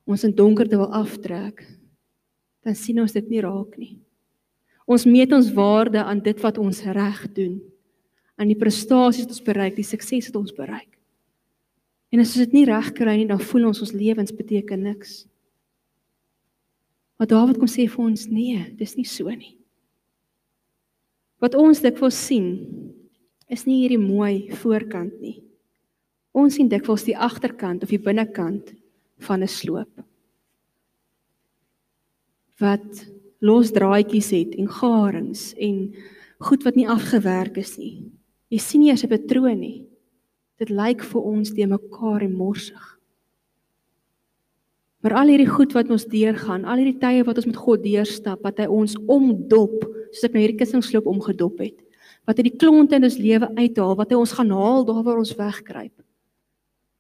ons 0.05 0.25
in 0.27 0.35
donkerte 0.35 0.77
wil 0.77 0.91
aftrek, 0.99 1.63
dan 2.67 2.75
sien 2.77 2.99
ons 3.01 3.15
dit 3.15 3.29
nie 3.31 3.43
raak 3.43 3.77
nie. 3.79 3.95
Ons 4.85 5.07
meet 5.07 5.31
ons 5.33 5.53
waarde 5.55 6.03
aan 6.03 6.21
dit 6.21 6.43
wat 6.43 6.59
ons 6.59 6.83
reg 6.93 7.21
doen, 7.37 7.55
aan 8.37 8.51
die 8.51 8.59
prestasies 8.59 9.29
wat 9.29 9.37
ons 9.37 9.47
bereik, 9.47 9.79
die 9.79 9.87
sukses 9.87 10.29
wat 10.31 10.41
ons 10.43 10.57
bereik. 10.57 10.91
En 12.13 12.21
as 12.21 12.35
ons 12.35 12.43
dit 12.45 12.59
nie 12.59 12.67
reg 12.69 12.91
kry 12.99 13.15
nie, 13.21 13.31
dan 13.31 13.41
voel 13.41 13.71
ons 13.71 13.81
ons 13.87 13.95
lewens 13.97 14.35
beteken 14.37 14.83
niks. 14.85 15.23
Maar 17.17 17.31
Dawid 17.31 17.63
kom 17.63 17.71
sê 17.71 17.87
vir 17.89 18.05
ons 18.05 18.27
nee, 18.29 18.59
dis 18.77 18.99
nie 18.99 19.07
so 19.09 19.31
nie. 19.31 19.55
Wat 21.43 21.57
ons 21.59 21.83
dikwels 21.83 22.19
sien 22.29 22.53
is 23.51 23.67
nie 23.67 23.83
hierdie 23.83 24.01
mooi 24.01 24.53
voorkant 24.63 25.17
nie. 25.21 25.41
Ons 26.33 26.57
sien 26.57 26.71
dikwels 26.71 27.05
die 27.05 27.17
agterkant 27.19 27.83
of 27.83 27.91
die 27.91 28.01
binnekant 28.01 28.73
van 29.27 29.43
'n 29.43 29.49
sloop. 29.49 29.91
Wat 32.61 33.07
los 33.41 33.73
draadjies 33.75 34.31
het 34.31 34.55
en 34.55 34.69
garings 34.69 35.53
en 35.59 35.95
goed 36.39 36.63
wat 36.65 36.77
nie 36.77 36.89
afgewerk 36.89 37.59
is 37.59 37.77
nie. 37.79 38.11
Jy 38.51 38.59
sien 38.59 38.81
nie 38.81 38.93
as 38.93 39.05
'n 39.05 39.09
patroon 39.09 39.59
nie. 39.59 39.87
Dit 40.59 40.71
lyk 40.71 41.03
vir 41.03 41.23
ons 41.23 41.51
te 41.51 41.67
mekaar 41.67 42.23
en 42.23 42.35
morsig. 42.37 42.99
Maar 45.03 45.15
al 45.15 45.29
hierdie 45.29 45.51
goed 45.51 45.73
wat 45.73 45.91
ons 45.91 46.05
deurgaan, 46.05 46.65
al 46.65 46.79
hierdie 46.79 47.01
tye 47.01 47.25
wat 47.25 47.37
ons 47.37 47.47
met 47.47 47.57
God 47.57 47.83
deurstap, 47.83 48.43
wat 48.43 48.59
hy 48.59 48.67
ons 48.67 48.97
omdop, 49.09 49.85
soos 50.13 50.29
ek 50.29 50.37
nou 50.37 50.45
hierdie 50.45 50.61
kussingsloop 50.61 51.09
omgedop 51.11 51.61
het, 51.65 51.79
wat 52.29 52.39
hy 52.39 52.47
die 52.51 52.59
klonte 52.61 52.97
in 52.99 53.09
ons 53.09 53.19
lewe 53.19 53.49
uithaal, 53.57 53.97
wat 53.99 54.13
hy 54.13 54.19
ons 54.21 54.35
gaan 54.37 54.53
haal 54.55 54.85
daar 54.87 55.03
waar 55.03 55.21
ons 55.23 55.35
wegkruip. 55.39 55.95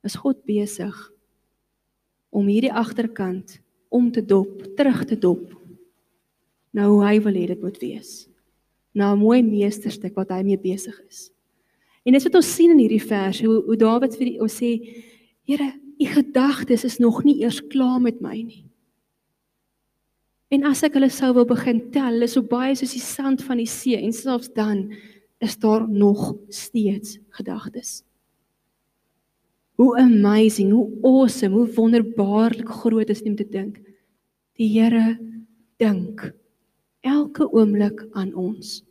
Is 0.03 0.18
God 0.18 0.40
besig 0.48 0.96
om 2.33 2.48
hierdie 2.48 2.72
agterkant 2.72 3.61
om 3.92 4.09
te 4.11 4.25
dop, 4.25 4.64
terug 4.77 5.05
te 5.07 5.18
dop. 5.20 5.53
Nou 6.72 6.88
hoe 6.94 7.03
hy 7.05 7.16
wil 7.22 7.37
hê 7.37 7.46
dit 7.53 7.62
moet 7.62 7.79
wees. 7.79 8.27
Nou 8.96 9.14
'n 9.14 9.20
mooi 9.20 9.42
meesterstuk 9.42 10.16
wat 10.16 10.31
hy 10.31 10.42
mee 10.42 10.59
besig 10.59 10.98
is. 11.09 11.31
En 12.05 12.12
dis 12.12 12.25
wat 12.25 12.35
ons 12.35 12.55
sien 12.55 12.70
in 12.70 12.79
hierdie 12.79 13.07
vers, 13.07 13.40
hoe 13.40 13.62
hoe 13.62 13.77
Dawid 13.77 14.16
vir 14.16 14.27
die, 14.27 14.40
ons 14.40 14.57
sê, 14.57 14.81
Here, 15.44 15.72
u 15.98 16.07
gedagtes 16.07 16.85
is 16.85 16.98
nog 16.98 17.25
nie 17.25 17.42
eers 17.42 17.61
klaar 17.68 18.01
met 18.01 18.20
my 18.20 18.42
nie. 18.42 18.64
En 20.52 20.66
as 20.68 20.82
ek 20.84 20.98
hulle 20.98 21.08
sou 21.12 21.30
wil 21.32 21.46
begin 21.48 21.80
tel, 21.94 22.20
is 22.26 22.36
so 22.36 22.44
baie 22.44 22.74
soos 22.76 22.92
die 22.92 23.00
sand 23.00 23.40
van 23.46 23.60
die 23.62 23.68
see 23.70 23.96
en 23.96 24.12
selfs 24.12 24.52
dan 24.52 24.90
is 25.42 25.56
daar 25.58 25.86
nog 25.88 26.34
steeds 26.52 27.16
gedagtes. 27.38 28.02
Hoe 29.80 29.96
amazing, 29.98 30.70
hoe 30.76 30.90
awesome, 31.02 31.56
hoe 31.56 31.72
wonderbaarlik 31.74 32.68
groot 32.68 33.08
is 33.10 33.24
om 33.24 33.34
te 33.36 33.48
dink. 33.48 33.80
Die 34.60 34.68
Here 34.76 35.16
dink 35.80 36.28
elke 37.00 37.48
oomblik 37.48 38.04
aan 38.12 38.34
ons. 38.38 38.82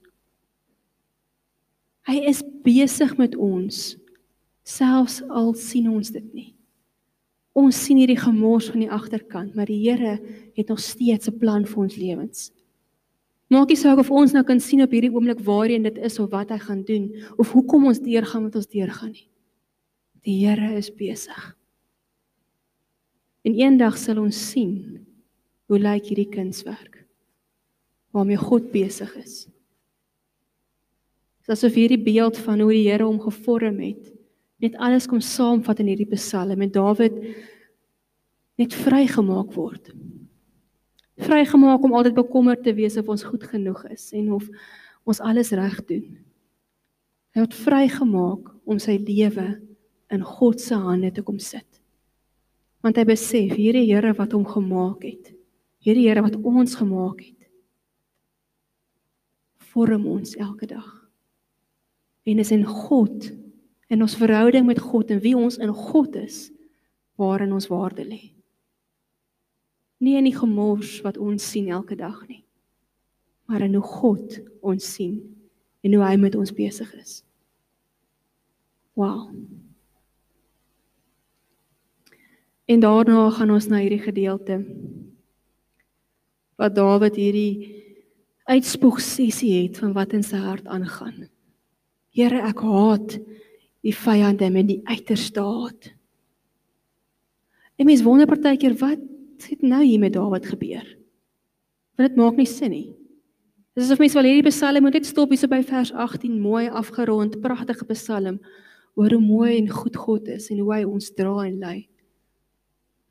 Hy 2.10 2.18
is 2.28 2.42
besig 2.66 3.14
met 3.22 3.38
ons 3.38 3.94
selfs 4.68 5.22
al 5.30 5.54
sien 5.56 5.88
ons 5.94 6.10
dit 6.12 6.34
nie. 6.34 6.50
Ons 7.58 7.76
sien 7.84 8.00
hierdie 8.00 8.20
gemors 8.20 8.70
van 8.72 8.80
die 8.86 8.92
agterkant, 8.92 9.56
maar 9.56 9.68
die 9.68 9.82
Here 9.84 10.20
het 10.56 10.68
nog 10.72 10.80
steeds 10.80 11.28
'n 11.28 11.38
plan 11.38 11.66
vir 11.66 11.84
ons 11.84 11.96
lewens. 11.96 12.52
Maak 13.52 13.68
nie 13.68 13.76
saak 13.76 14.00
of 14.00 14.12
ons 14.12 14.32
nou 14.32 14.44
kan 14.48 14.60
sien 14.60 14.82
op 14.82 14.92
hierdie 14.92 15.12
oomblik 15.12 15.40
waarheen 15.44 15.84
dit 15.84 15.98
is 15.98 16.20
of 16.20 16.30
wat 16.32 16.50
hy 16.50 16.58
gaan 16.58 16.84
doen 16.88 17.12
of 17.38 17.52
hoekom 17.52 17.86
ons 17.86 18.00
deurgaan 18.00 18.44
met 18.44 18.56
ons 18.56 18.68
deurgaan 18.68 19.12
nie. 19.12 19.28
Die 20.24 20.46
Here 20.46 20.78
is 20.78 20.90
besig. 20.96 21.58
En 23.44 23.58
eendag 23.58 23.98
sal 23.98 24.22
ons 24.22 24.38
sien 24.52 25.06
hoe 25.68 25.80
lyk 25.80 26.06
hierdie 26.06 26.30
kunswerk 26.30 27.02
waarmee 28.12 28.38
God 28.38 28.72
besig 28.72 29.12
is. 29.16 29.48
Dit 31.42 31.50
is 31.50 31.58
asof 31.58 31.76
hierdie 31.76 32.00
beeld 32.00 32.38
van 32.38 32.60
hoe 32.60 32.72
die 32.72 32.88
Here 32.88 33.04
hom 33.04 33.20
gevorm 33.20 33.80
het 33.84 34.21
net 34.62 34.78
alles 34.78 35.08
kom 35.10 35.22
saamvat 35.26 35.82
in 35.82 35.90
hierdie 35.90 36.10
Psalm 36.14 36.60
met 36.62 36.74
Dawid 36.76 37.16
net 38.62 38.76
vrygemaak 38.78 39.56
word. 39.58 39.90
Vrygemaak 41.22 41.84
om 41.86 41.96
altyd 41.98 42.18
bekommerd 42.18 42.64
te 42.66 42.74
wees 42.78 42.98
of 43.02 43.10
ons 43.10 43.26
goed 43.26 43.44
genoeg 43.50 43.82
is 43.90 44.12
en 44.18 44.32
of 44.38 44.46
ons 45.10 45.22
alles 45.26 45.52
reg 45.58 45.80
doen. 45.90 46.06
Hy 47.34 47.42
word 47.42 47.58
vrygemaak 47.58 48.50
om 48.70 48.80
sy 48.82 49.00
lewe 49.02 49.48
in 50.12 50.26
God 50.28 50.62
se 50.62 50.78
hande 50.78 51.12
te 51.16 51.24
kom 51.26 51.40
sit. 51.42 51.68
Want 52.86 52.98
hy 52.98 53.06
besef 53.08 53.54
hierdie 53.58 53.88
Here 53.88 54.14
wat 54.18 54.34
hom 54.36 54.46
gemaak 54.46 55.06
het, 55.06 55.34
hierdie 55.82 56.08
Here 56.10 56.24
wat 56.26 56.38
ons 56.38 56.76
gemaak 56.78 57.22
het, 57.22 57.38
vorm 59.72 60.06
ons 60.10 60.36
elke 60.36 60.68
dag. 60.68 60.90
En 62.28 62.42
is 62.42 62.52
in 62.54 62.66
God 62.68 63.32
in 63.92 64.02
ons 64.02 64.16
verhouding 64.16 64.66
met 64.66 64.80
God 64.80 65.12
en 65.12 65.20
wie 65.20 65.36
ons 65.36 65.58
in 65.60 65.74
God 65.76 66.16
is, 66.16 66.46
waarin 67.20 67.52
ons 67.52 67.68
waarde 67.68 68.06
lê. 68.08 68.22
Nie 70.02 70.16
in 70.18 70.30
die 70.30 70.36
gemors 70.36 71.02
wat 71.06 71.20
ons 71.22 71.44
sien 71.44 71.68
elke 71.70 71.98
dag 72.00 72.22
nie, 72.30 72.42
maar 73.52 73.66
in 73.68 73.76
hoe 73.76 73.86
God 73.86 74.40
ons 74.64 74.88
sien 74.96 75.20
en 75.84 75.98
hoe 75.98 76.06
hy 76.06 76.16
met 76.22 76.38
ons 76.40 76.54
besig 76.56 76.88
is. 77.02 77.20
Wow. 78.96 79.28
En 82.72 82.80
daarna 82.80 83.28
gaan 83.36 83.52
ons 83.52 83.68
na 83.68 83.82
hierdie 83.84 84.02
gedeelte 84.02 84.62
wat 86.62 86.76
Dawid 86.78 87.18
hierdie 87.20 87.82
uitspoeg 88.48 89.00
sessie 89.04 89.52
het 89.64 89.80
van 89.82 89.96
wat 89.98 90.14
in 90.16 90.24
sy 90.24 90.40
hart 90.40 90.68
aangaan. 90.70 91.28
Here, 92.16 92.42
ek 92.46 92.62
haat 92.64 93.18
die 93.82 93.96
vyande 93.96 94.50
met 94.54 94.68
die 94.70 94.82
uiterste 94.86 95.42
haat. 95.42 95.92
En 97.82 97.88
mens 97.90 98.04
wonder 98.06 98.30
partykeer 98.30 98.76
wat 98.78 99.02
het 99.50 99.62
nou 99.66 99.82
hier 99.84 100.00
met 100.00 100.14
Dawid 100.14 100.46
gebeur? 100.46 100.86
Want 101.98 102.12
dit 102.12 102.18
maak 102.20 102.38
nie 102.38 102.46
sin 102.50 102.74
nie. 102.74 102.90
Dis 103.74 103.88
asof 103.88 104.02
mens 104.04 104.14
wel 104.18 104.28
hierdie 104.28 104.52
Psalm 104.52 104.84
moet 104.86 105.00
net 105.00 105.08
stop 105.08 105.32
hier 105.32 105.40
so 105.40 105.50
by 105.50 105.62
vers 105.66 105.94
18 105.96 106.36
mooi 106.44 106.68
afgerond, 106.68 107.40
pragtige 107.42 107.88
Psalm 107.94 108.38
oor 109.00 109.16
hoe 109.16 109.24
mooi 109.24 109.56
en 109.56 109.70
goed 109.72 109.96
God 109.96 110.28
is 110.28 110.50
en 110.52 110.60
hoe 110.60 110.74
hy 110.76 110.84
ons 110.86 111.08
dra 111.16 111.38
en 111.48 111.58
lei. 111.62 111.80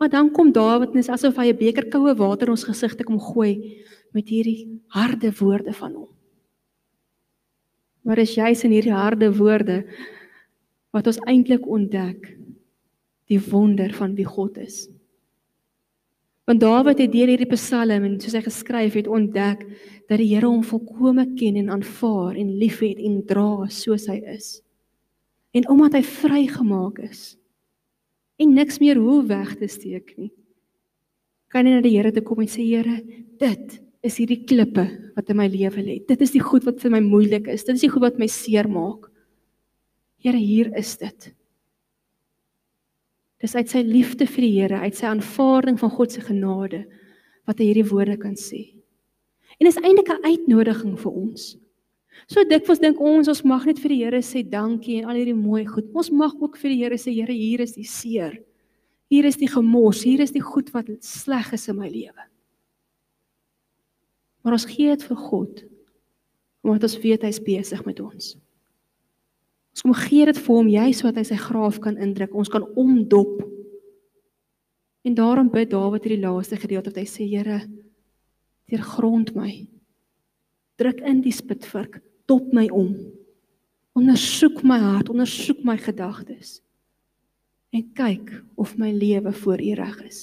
Maar 0.00 0.12
dan 0.12 0.30
kom 0.32 0.52
Dawid 0.52 0.94
net 0.94 1.08
asof 1.08 1.36
hy 1.36 1.50
'n 1.50 1.58
beker 1.58 1.88
koue 1.88 2.14
water 2.14 2.46
in 2.46 2.56
ons 2.56 2.64
gesigte 2.64 3.04
kom 3.04 3.18
gooi 3.18 3.82
met 4.12 4.28
hierdie 4.28 4.80
harde 4.88 5.32
woorde 5.40 5.72
van 5.72 5.92
hom. 5.94 6.08
Maar 8.02 8.18
is 8.18 8.34
juis 8.34 8.64
in 8.64 8.72
hierdie 8.72 8.96
harde 8.96 9.28
woorde 9.36 9.84
wat 10.94 11.06
ons 11.10 11.20
eintlik 11.30 11.66
ontdek 11.66 12.32
die 13.30 13.40
wonder 13.50 13.92
van 13.94 14.16
wie 14.18 14.26
God 14.26 14.58
is. 14.58 14.88
Want 16.50 16.64
Dawid 16.64 16.98
het 16.98 17.12
deur 17.12 17.30
hierdie 17.30 17.46
Psalm 17.52 18.06
en 18.08 18.16
soos 18.18 18.34
hy 18.34 18.42
geskryf 18.42 18.96
het 18.98 19.06
ontdek 19.06 19.62
dat 20.10 20.18
die 20.18 20.32
Here 20.32 20.48
hom 20.48 20.64
volkome 20.66 21.28
ken 21.38 21.60
en 21.60 21.70
aanvaar 21.70 22.34
en 22.34 22.56
liefhet 22.58 22.98
en 22.98 23.20
dra 23.28 23.68
soos 23.70 24.08
hy 24.10 24.18
is. 24.32 24.56
En 25.54 25.68
omdat 25.70 26.00
hy 26.00 26.02
vrygemaak 26.06 26.98
is 27.06 27.36
en 28.40 28.54
niks 28.56 28.80
meer 28.80 28.98
hoe 28.98 29.20
weg 29.28 29.52
te 29.60 29.68
steek 29.68 30.14
nie, 30.16 30.30
kan 31.52 31.66
hy 31.66 31.76
na 31.76 31.84
die 31.84 31.92
Here 31.94 32.10
toe 32.14 32.24
kom 32.26 32.42
en 32.42 32.50
sê 32.50 32.64
Here, 32.66 32.98
dit 33.38 33.78
is 34.06 34.16
hierdie 34.16 34.40
klippe 34.48 34.86
wat 35.16 35.30
in 35.30 35.38
my 35.38 35.46
lewe 35.52 35.84
lê. 35.84 35.98
Dit 36.08 36.22
is 36.24 36.32
die 36.32 36.42
goed 36.42 36.64
wat 36.66 36.80
vir 36.80 36.94
my 36.94 37.02
moeilik 37.04 37.50
is. 37.52 37.66
Dit 37.68 37.76
is 37.76 37.84
die 37.84 37.92
goed 37.92 38.06
wat 38.06 38.18
my 38.18 38.26
seermaak. 38.30 39.09
Here, 40.20 40.36
hier 40.36 40.68
is 40.76 40.96
dit. 41.00 41.30
Dis 43.40 43.56
uit 43.56 43.70
sy 43.72 43.80
liefde 43.86 44.26
vir 44.28 44.44
die 44.44 44.52
Here, 44.58 44.82
uit 44.84 44.96
sy 44.96 45.08
aanvaarding 45.08 45.78
van 45.80 45.92
God 45.94 46.12
se 46.12 46.20
genade 46.24 46.84
wat 47.48 47.60
hy 47.60 47.70
hierdie 47.70 47.88
woorde 47.88 48.18
kan 48.20 48.36
sê. 48.36 48.66
En 49.56 49.68
dis 49.68 49.80
eintlik 49.80 50.10
'n 50.12 50.24
uitnodiging 50.24 50.98
vir 51.00 51.12
ons. 51.12 51.56
So 52.28 52.44
dikwels 52.44 52.80
dink 52.82 53.00
ons 53.00 53.28
ons 53.28 53.44
mag 53.44 53.64
net 53.66 53.78
vir 53.78 53.88
die 53.88 54.04
Here 54.04 54.20
sê 54.22 54.42
dankie 54.44 55.00
en 55.00 55.08
al 55.08 55.16
hierdie 55.16 55.34
mooi 55.34 55.64
goed. 55.64 55.88
Ons 55.94 56.10
mag 56.10 56.34
ook 56.40 56.56
vir 56.56 56.70
die 56.70 56.82
Here 56.82 56.98
sê 56.98 57.14
Here, 57.14 57.32
hier 57.32 57.60
is 57.60 57.72
die 57.72 57.84
seer. 57.84 58.36
Hier 59.10 59.24
is 59.24 59.36
die 59.36 59.48
gemors, 59.48 60.02
hier 60.02 60.20
is 60.20 60.32
die 60.32 60.44
goed 60.44 60.70
wat 60.74 60.86
sleg 61.00 61.52
is 61.52 61.68
in 61.68 61.76
my 61.76 61.88
lewe. 61.88 62.28
Maar 64.42 64.52
ons 64.52 64.66
gee 64.66 64.88
dit 64.88 65.02
vir 65.02 65.16
God 65.16 65.64
omdat 66.62 66.82
ons 66.82 66.98
weet 67.00 67.22
hy's 67.24 67.40
besig 67.40 67.86
met 67.86 68.00
ons. 68.00 68.36
Ons 69.70 69.84
kom 69.86 69.94
gee 69.94 70.26
dit 70.26 70.38
vir 70.38 70.56
hom 70.56 70.70
jy 70.70 70.88
sodat 70.96 71.20
hy 71.20 71.26
sy 71.30 71.38
graaf 71.38 71.78
kan 71.82 71.98
indruk. 72.00 72.34
Ons 72.34 72.50
kan 72.52 72.66
omdop. 72.78 73.38
En 75.06 75.14
daarom 75.16 75.48
bid 75.52 75.70
Dawid 75.70 76.04
hierdie 76.04 76.24
laaste 76.24 76.58
gedeelte 76.60 76.92
wat 76.92 77.00
hy 77.00 77.06
sê 77.08 77.26
Here, 77.28 77.62
deurgrond 78.68 79.32
my. 79.36 79.52
Druk 80.80 81.00
in 81.06 81.22
die 81.24 81.34
spitvurk, 81.34 82.00
dop 82.28 82.52
my 82.56 82.66
om. 82.74 82.92
Ondersoek 83.96 84.60
my 84.66 84.78
hart, 84.80 85.10
ondersoek 85.12 85.62
my 85.66 85.76
gedagtes. 85.80 86.58
En 87.70 87.86
kyk 87.94 88.32
of 88.60 88.76
my 88.78 88.90
lewe 88.92 89.32
voor 89.42 89.62
U 89.62 89.72
reg 89.78 89.98
is. 90.06 90.20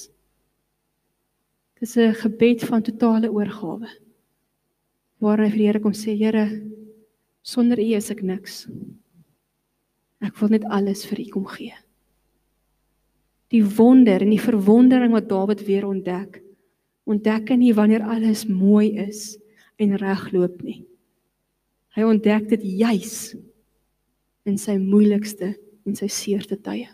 Dis 1.80 1.96
'n 1.96 2.14
gebed 2.14 2.64
van 2.64 2.82
totale 2.82 3.30
oorgawe. 3.30 3.88
Waar 5.18 5.38
hy 5.38 5.50
vir 5.50 5.58
die 5.58 5.66
Here 5.66 5.80
kom 5.80 5.92
sê, 5.92 6.16
Here, 6.16 6.62
sonder 7.42 7.78
U 7.78 7.94
is 7.94 8.10
ek 8.10 8.22
niks. 8.22 8.66
Ek 10.24 10.36
wil 10.40 10.56
net 10.56 10.66
alles 10.66 11.04
vir 11.06 11.22
U 11.22 11.26
kom 11.36 11.46
gee. 11.52 11.74
Die 13.54 13.64
wonder 13.64 14.22
en 14.24 14.32
die 14.34 14.42
verwondering 14.42 15.14
wat 15.14 15.28
Dawid 15.30 15.62
weer 15.66 15.86
ontdek. 15.88 16.42
Ontdek 17.08 17.54
nie 17.56 17.72
wanneer 17.76 18.04
alles 18.04 18.44
mooi 18.50 18.92
is 19.00 19.38
en 19.80 19.96
regloop 19.96 20.60
nie. 20.66 20.82
Hy 21.96 22.04
ontdek 22.04 22.50
dit 22.50 22.66
juis 22.82 23.32
in 24.48 24.58
sy 24.60 24.76
moeilikste 24.80 25.54
en 25.88 25.96
sy 25.96 26.10
seerste 26.12 26.58
tye. 26.60 26.90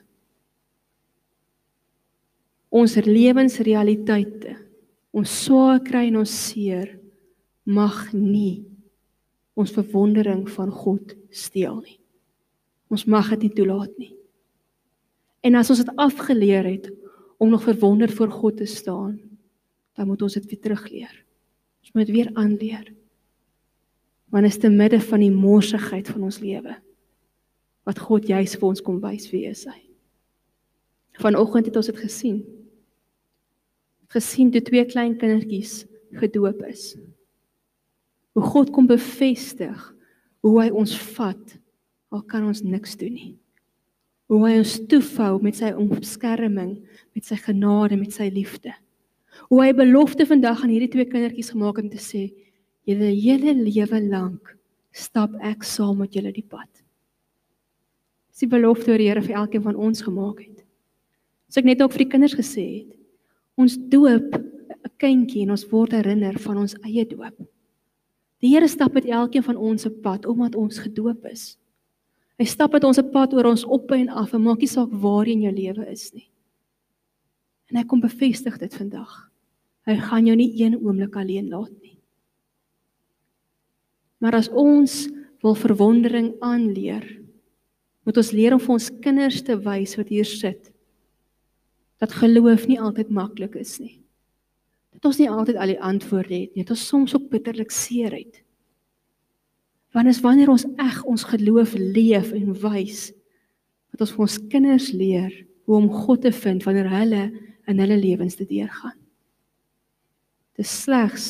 Ons 2.74 2.96
lewensrealiteite, 3.06 4.56
ons 5.14 5.34
swaar 5.44 5.82
kry 5.86 6.08
en 6.08 6.22
ons 6.22 6.38
seer 6.50 6.96
mag 7.64 8.08
nie 8.12 8.64
ons 9.54 9.70
verwondering 9.70 10.48
van 10.50 10.72
God 10.74 11.14
steel 11.30 11.78
nie. 11.84 11.98
Ons 12.94 13.08
mag 13.10 13.32
dit 13.34 13.48
nie 13.48 13.54
toelaat 13.56 13.94
nie. 13.98 14.12
En 15.44 15.58
as 15.58 15.70
ons 15.72 15.80
dit 15.82 15.96
afgeleer 16.00 16.66
het 16.68 16.90
om 17.42 17.50
nog 17.50 17.64
verwonder 17.66 18.12
voor 18.14 18.30
God 18.30 18.60
te 18.62 18.68
staan, 18.70 19.16
dan 19.98 20.06
moet 20.06 20.22
ons 20.22 20.36
dit 20.38 20.46
weer 20.50 20.60
terugleer. 20.62 21.14
Ons 21.82 21.94
moet 21.98 22.12
weer 22.14 22.30
aanleer. 22.38 22.86
Want 24.30 24.46
is 24.46 24.60
te 24.62 24.70
midde 24.70 25.00
van 25.02 25.22
die 25.22 25.34
morsigheid 25.34 26.08
van 26.10 26.30
ons 26.30 26.40
lewe 26.42 26.78
wat 27.84 27.98
God 28.00 28.24
juis 28.24 28.54
vir 28.56 28.70
ons 28.70 28.80
kom 28.80 28.96
wys 29.02 29.26
wie 29.28 29.42
is 29.44 29.66
hy. 29.68 29.80
Vanoggend 31.20 31.68
het 31.68 31.76
ons 31.76 31.90
dit 31.90 31.98
gesien. 32.00 32.38
Gesien 34.14 34.48
toe 34.54 34.62
twee 34.64 34.86
klein 34.88 35.18
kindertjies 35.20 35.82
gedoop 36.16 36.62
is. 36.64 36.94
Hoe 38.32 38.46
God 38.54 38.72
kom 38.72 38.88
bevestig 38.88 39.84
hoe 40.46 40.54
hy 40.62 40.70
ons 40.72 40.96
vat 41.12 41.58
al 42.14 42.22
kan 42.30 42.46
ons 42.46 42.62
niks 42.62 42.96
doen 43.00 43.14
nie. 43.14 43.32
Hoe 44.30 44.40
hy 44.46 44.54
ons 44.62 44.78
toefou 44.88 45.36
met 45.44 45.58
sy 45.58 45.72
omskerming, 45.76 46.78
met 47.12 47.26
sy 47.28 47.36
genade, 47.42 47.98
met 48.00 48.14
sy 48.14 48.30
liefde. 48.32 48.72
Hoe 49.50 49.60
hy 49.64 49.72
belofte 49.76 50.26
vandag 50.26 50.62
aan 50.62 50.72
hierdie 50.72 50.92
twee 50.92 51.08
kindertjies 51.10 51.52
gemaak 51.52 51.78
het 51.78 51.88
om 51.88 51.92
te 51.92 52.00
sê, 52.00 52.22
julle 52.88 53.10
hele 53.12 53.56
lewe 53.58 54.00
lank 54.06 54.54
stap 54.94 55.34
ek 55.42 55.66
saam 55.66 55.98
met 56.04 56.14
julle 56.14 56.32
die 56.32 56.46
pad. 56.46 56.70
Dis 58.30 58.46
die 58.46 58.50
belofte 58.50 58.92
wat 58.92 59.02
die 59.02 59.08
Here 59.10 59.22
vir 59.22 59.40
elkeen 59.42 59.64
van 59.66 59.76
ons 59.78 60.02
gemaak 60.02 60.40
het. 60.42 60.62
So 61.50 61.60
ek 61.60 61.68
net 61.68 61.82
ook 61.82 61.92
vir 61.94 62.04
die 62.04 62.12
kinders 62.14 62.36
gesê 62.38 62.64
het, 62.80 62.94
ons 63.58 63.76
doop 63.90 64.34
'n 64.34 64.90
kindjie 64.98 65.42
en 65.42 65.50
ons 65.50 65.66
word 65.70 65.92
herinner 65.92 66.38
van 66.38 66.58
ons 66.58 66.74
eie 66.82 67.04
doop. 67.06 67.34
Die 68.40 68.50
Here 68.52 68.68
stap 68.68 68.94
met 68.94 69.06
elkeen 69.06 69.42
van 69.42 69.56
ons 69.56 69.82
se 69.82 69.90
pad 69.90 70.26
omdat 70.26 70.54
ons 70.54 70.78
gedoop 70.78 71.26
is. 71.26 71.56
Hy 72.38 72.46
stap 72.50 72.72
met 72.74 72.84
ons 72.84 72.98
'n 72.98 73.10
pad 73.10 73.34
oor 73.34 73.46
ons 73.46 73.64
op 73.64 73.90
en 73.92 74.08
af 74.08 74.34
en 74.34 74.42
maak 74.42 74.58
nie 74.58 74.68
saak 74.68 74.90
waar 74.90 75.26
in 75.26 75.42
jou 75.42 75.52
lewe 75.52 75.86
is 75.90 76.12
nie. 76.12 76.28
En 77.70 77.76
hy 77.76 77.84
kom 77.84 78.00
bevestig 78.00 78.58
dit 78.58 78.74
vandag. 78.74 79.30
Hy 79.86 79.96
gaan 79.96 80.26
jou 80.26 80.36
nie 80.36 80.52
een 80.60 80.76
oomblik 80.76 81.16
alleen 81.16 81.48
laat 81.48 81.72
nie. 81.82 81.98
Maar 84.18 84.34
as 84.34 84.48
ons 84.48 85.08
wil 85.42 85.54
verwondering 85.54 86.34
aanleer, 86.40 87.04
moet 88.04 88.16
ons 88.16 88.32
leer 88.32 88.52
om 88.52 88.60
vir 88.60 88.74
ons 88.76 88.90
kinders 89.00 89.42
te 89.42 89.56
wys 89.56 89.96
wat 89.96 90.08
hier 90.08 90.24
sit 90.28 90.70
dat 92.02 92.12
geloof 92.12 92.66
nie 92.68 92.80
altyd 92.80 93.08
maklik 93.08 93.54
is 93.56 93.78
nie. 93.80 94.02
Dat 94.92 95.06
ons 95.08 95.18
nie 95.18 95.30
altyd 95.30 95.56
al 95.56 95.72
die 95.72 95.80
antwoorde 95.80 96.34
het 96.34 96.54
nie. 96.54 96.64
Dat 96.64 96.74
ons 96.76 96.86
soms 96.86 97.14
ook 97.16 97.30
bitterlik 97.32 97.72
seer 97.72 98.12
het. 98.12 98.43
Want 99.94 100.10
is 100.10 100.20
wanneer 100.24 100.50
ons 100.50 100.66
eg 100.82 101.02
ons 101.06 101.22
geloof 101.30 101.76
leef 101.78 102.32
en 102.34 102.50
wys 102.64 103.12
wat 103.94 104.02
ons 104.02 104.12
vir 104.16 104.24
ons 104.26 104.38
kinders 104.50 104.88
leer 104.90 105.34
hoe 105.64 105.76
om 105.78 105.86
God 105.86 106.24
te 106.26 106.32
vind 106.34 106.64
wanneer 106.66 106.90
hulle 106.90 107.22
in 107.70 107.78
hulle 107.80 107.98
lewens 108.00 108.34
te 108.34 108.46
deurgaan. 108.48 108.96
Dit 110.58 110.66
is 110.66 110.74
slegs 110.82 111.28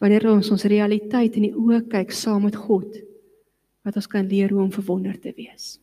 wanneer 0.00 0.24
ons 0.32 0.48
ons 0.56 0.64
realiteit 0.72 1.36
in 1.36 1.50
die 1.50 1.56
oë 1.56 1.82
kyk 1.92 2.16
saam 2.16 2.46
met 2.48 2.56
God 2.56 2.96
wat 3.84 3.96
ons 4.00 4.08
kan 4.08 4.24
leer 4.28 4.52
hoe 4.52 4.64
om 4.64 4.72
verwonder 4.72 5.16
te 5.20 5.32
wees. 5.36 5.76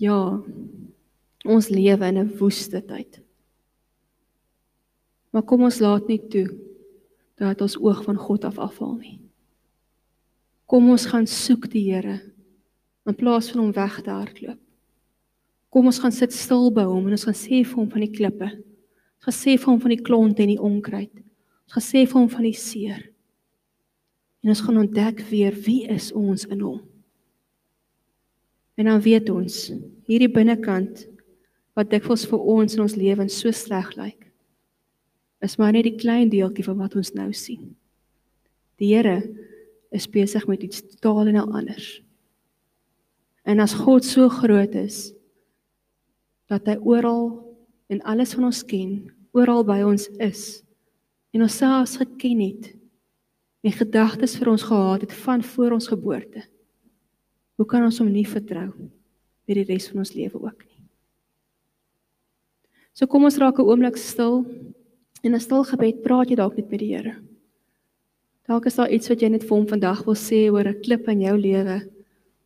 Ja, 0.00 0.40
ons 1.44 1.68
lewe 1.68 2.08
in 2.08 2.18
'n 2.18 2.36
woeste 2.40 2.80
tyd. 2.80 3.20
Maar 5.30 5.42
kom 5.42 5.62
ons 5.62 5.80
laat 5.80 6.08
nie 6.08 6.20
toe 6.28 6.48
dat 7.36 7.60
ons 7.60 7.76
oog 7.76 8.04
van 8.04 8.16
God 8.16 8.44
af 8.44 8.58
afval 8.58 8.96
nie. 8.96 9.21
Kom 10.72 10.86
ons 10.88 11.04
gaan 11.04 11.26
soek 11.28 11.66
die 11.68 11.82
Here 11.90 12.14
in 13.04 13.16
plaas 13.18 13.50
van 13.52 13.60
om 13.60 13.72
weg 13.76 13.98
te 14.00 14.08
hardloop. 14.08 14.60
Kom 15.68 15.88
ons 15.90 15.98
gaan 16.00 16.14
sit 16.16 16.32
stil 16.32 16.70
by 16.72 16.86
hom 16.88 17.10
en 17.10 17.12
ons 17.12 17.26
gaan 17.28 17.36
sê 17.36 17.58
vir 17.60 17.76
hom 17.76 17.90
van 17.92 18.04
die 18.06 18.14
klippe. 18.14 18.48
Ons 18.48 19.26
gaan 19.26 19.36
sê 19.36 19.56
vir 19.58 19.68
hom 19.68 19.82
van 19.82 19.92
die 19.92 20.04
klonte 20.06 20.44
en 20.46 20.52
die 20.54 20.62
onkruid. 20.70 21.12
Ons 21.68 21.76
gaan 21.76 21.84
sê 21.84 22.06
vir 22.06 22.16
hom 22.16 22.30
van 22.32 22.48
die 22.48 22.56
seer. 22.56 23.04
En 24.40 24.54
ons 24.54 24.64
gaan 24.64 24.80
ontdek 24.86 25.20
weer 25.28 25.60
wie 25.68 25.82
is 25.92 26.08
ons 26.16 26.48
in 26.48 26.64
hom. 26.64 26.80
En 28.80 28.88
dan 28.88 29.04
weet 29.04 29.28
ons 29.28 29.60
hierdie 30.08 30.32
binnekant 30.32 31.04
wat 31.76 31.92
dikwels 31.92 32.24
vir 32.32 32.48
ons 32.56 32.80
in 32.80 32.86
ons 32.88 32.96
lewens 32.96 33.36
so 33.44 33.52
sleg 33.52 33.92
lyk. 34.00 34.24
Is 35.44 35.60
maar 35.60 35.76
net 35.76 35.84
die 35.90 35.98
klein 36.00 36.32
deeltjie 36.32 36.64
van 36.64 36.80
wat 36.80 36.96
ons 36.96 37.12
nou 37.12 37.28
sien. 37.36 37.74
Die 38.80 38.94
Here 38.96 39.20
is 39.92 40.08
besig 40.08 40.46
met 40.48 40.62
iets 40.62 40.82
totaal 40.94 41.26
en 41.30 41.36
al 41.36 41.52
anders. 41.52 42.02
En 43.44 43.60
as 43.60 43.74
God 43.74 44.04
so 44.06 44.28
groot 44.28 44.74
is 44.78 45.12
dat 46.50 46.66
hy 46.68 46.76
oral 46.84 47.32
en 47.92 48.02
alles 48.08 48.34
van 48.36 48.48
ons 48.48 48.62
ken, 48.64 49.10
oral 49.36 49.64
by 49.66 49.80
ons 49.86 50.08
is 50.22 50.62
en 51.32 51.44
ons 51.44 51.56
selfs 51.56 51.96
geken 52.00 52.40
het 52.44 52.72
en 53.62 53.74
gedagtes 53.74 54.36
vir 54.38 54.50
ons 54.52 54.66
gehad 54.68 55.06
het 55.06 55.14
van 55.22 55.42
voor 55.42 55.78
ons 55.78 55.88
geboorte. 55.88 56.44
Hoe 57.56 57.66
kan 57.68 57.84
ons 57.86 57.98
hom 58.02 58.10
nie 58.12 58.26
vertrou 58.26 58.68
vir 59.46 59.60
die 59.60 59.68
res 59.68 59.88
van 59.90 60.02
ons 60.02 60.14
lewe 60.16 60.38
ook 60.40 60.64
nie? 60.66 60.80
So 62.92 63.08
kom 63.08 63.24
ons 63.24 63.38
raak 63.40 63.58
'n 63.58 63.64
oomblik 63.64 63.96
stil 63.96 64.44
en 65.24 65.34
'n 65.34 65.40
stil 65.40 65.64
gebed 65.64 66.02
praat 66.02 66.28
jy 66.28 66.36
dalk 66.36 66.56
net 66.56 66.70
met 66.70 66.80
die 66.80 66.94
Here. 66.94 67.16
Dalk 68.48 68.66
is 68.66 68.74
daar 68.74 68.90
iets 68.90 69.08
wat 69.08 69.22
jy 69.22 69.28
net 69.28 69.44
vir 69.46 69.56
hom 69.56 69.66
vandag 69.70 70.04
wil 70.04 70.18
sê 70.18 70.50
oor 70.50 70.66
'n 70.68 70.80
klip 70.82 71.08
in 71.08 71.20
jou 71.20 71.36
lewe 71.38 71.82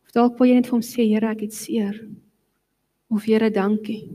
Of 0.07 0.13
dalk 0.15 0.37
wil 0.39 0.47
jy 0.47 0.55
net 0.55 0.69
vir 0.69 0.77
hom 0.77 0.85
sê, 0.87 1.03
Here, 1.03 1.27
ek 1.35 1.41
het 1.43 1.55
seer. 1.55 1.97
Of 3.11 3.25
Here, 3.27 3.49
dankie. 3.51 4.05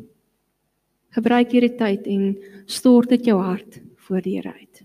Gebruik 1.13 1.53
hierdie 1.53 1.75
tyd 1.77 2.09
en 2.09 2.31
stort 2.65 3.13
dit 3.13 3.29
jou 3.29 3.37
hart 3.37 3.83
voor 4.07 4.25
die 4.25 4.39
Here 4.39 4.55
uit. 4.57 4.81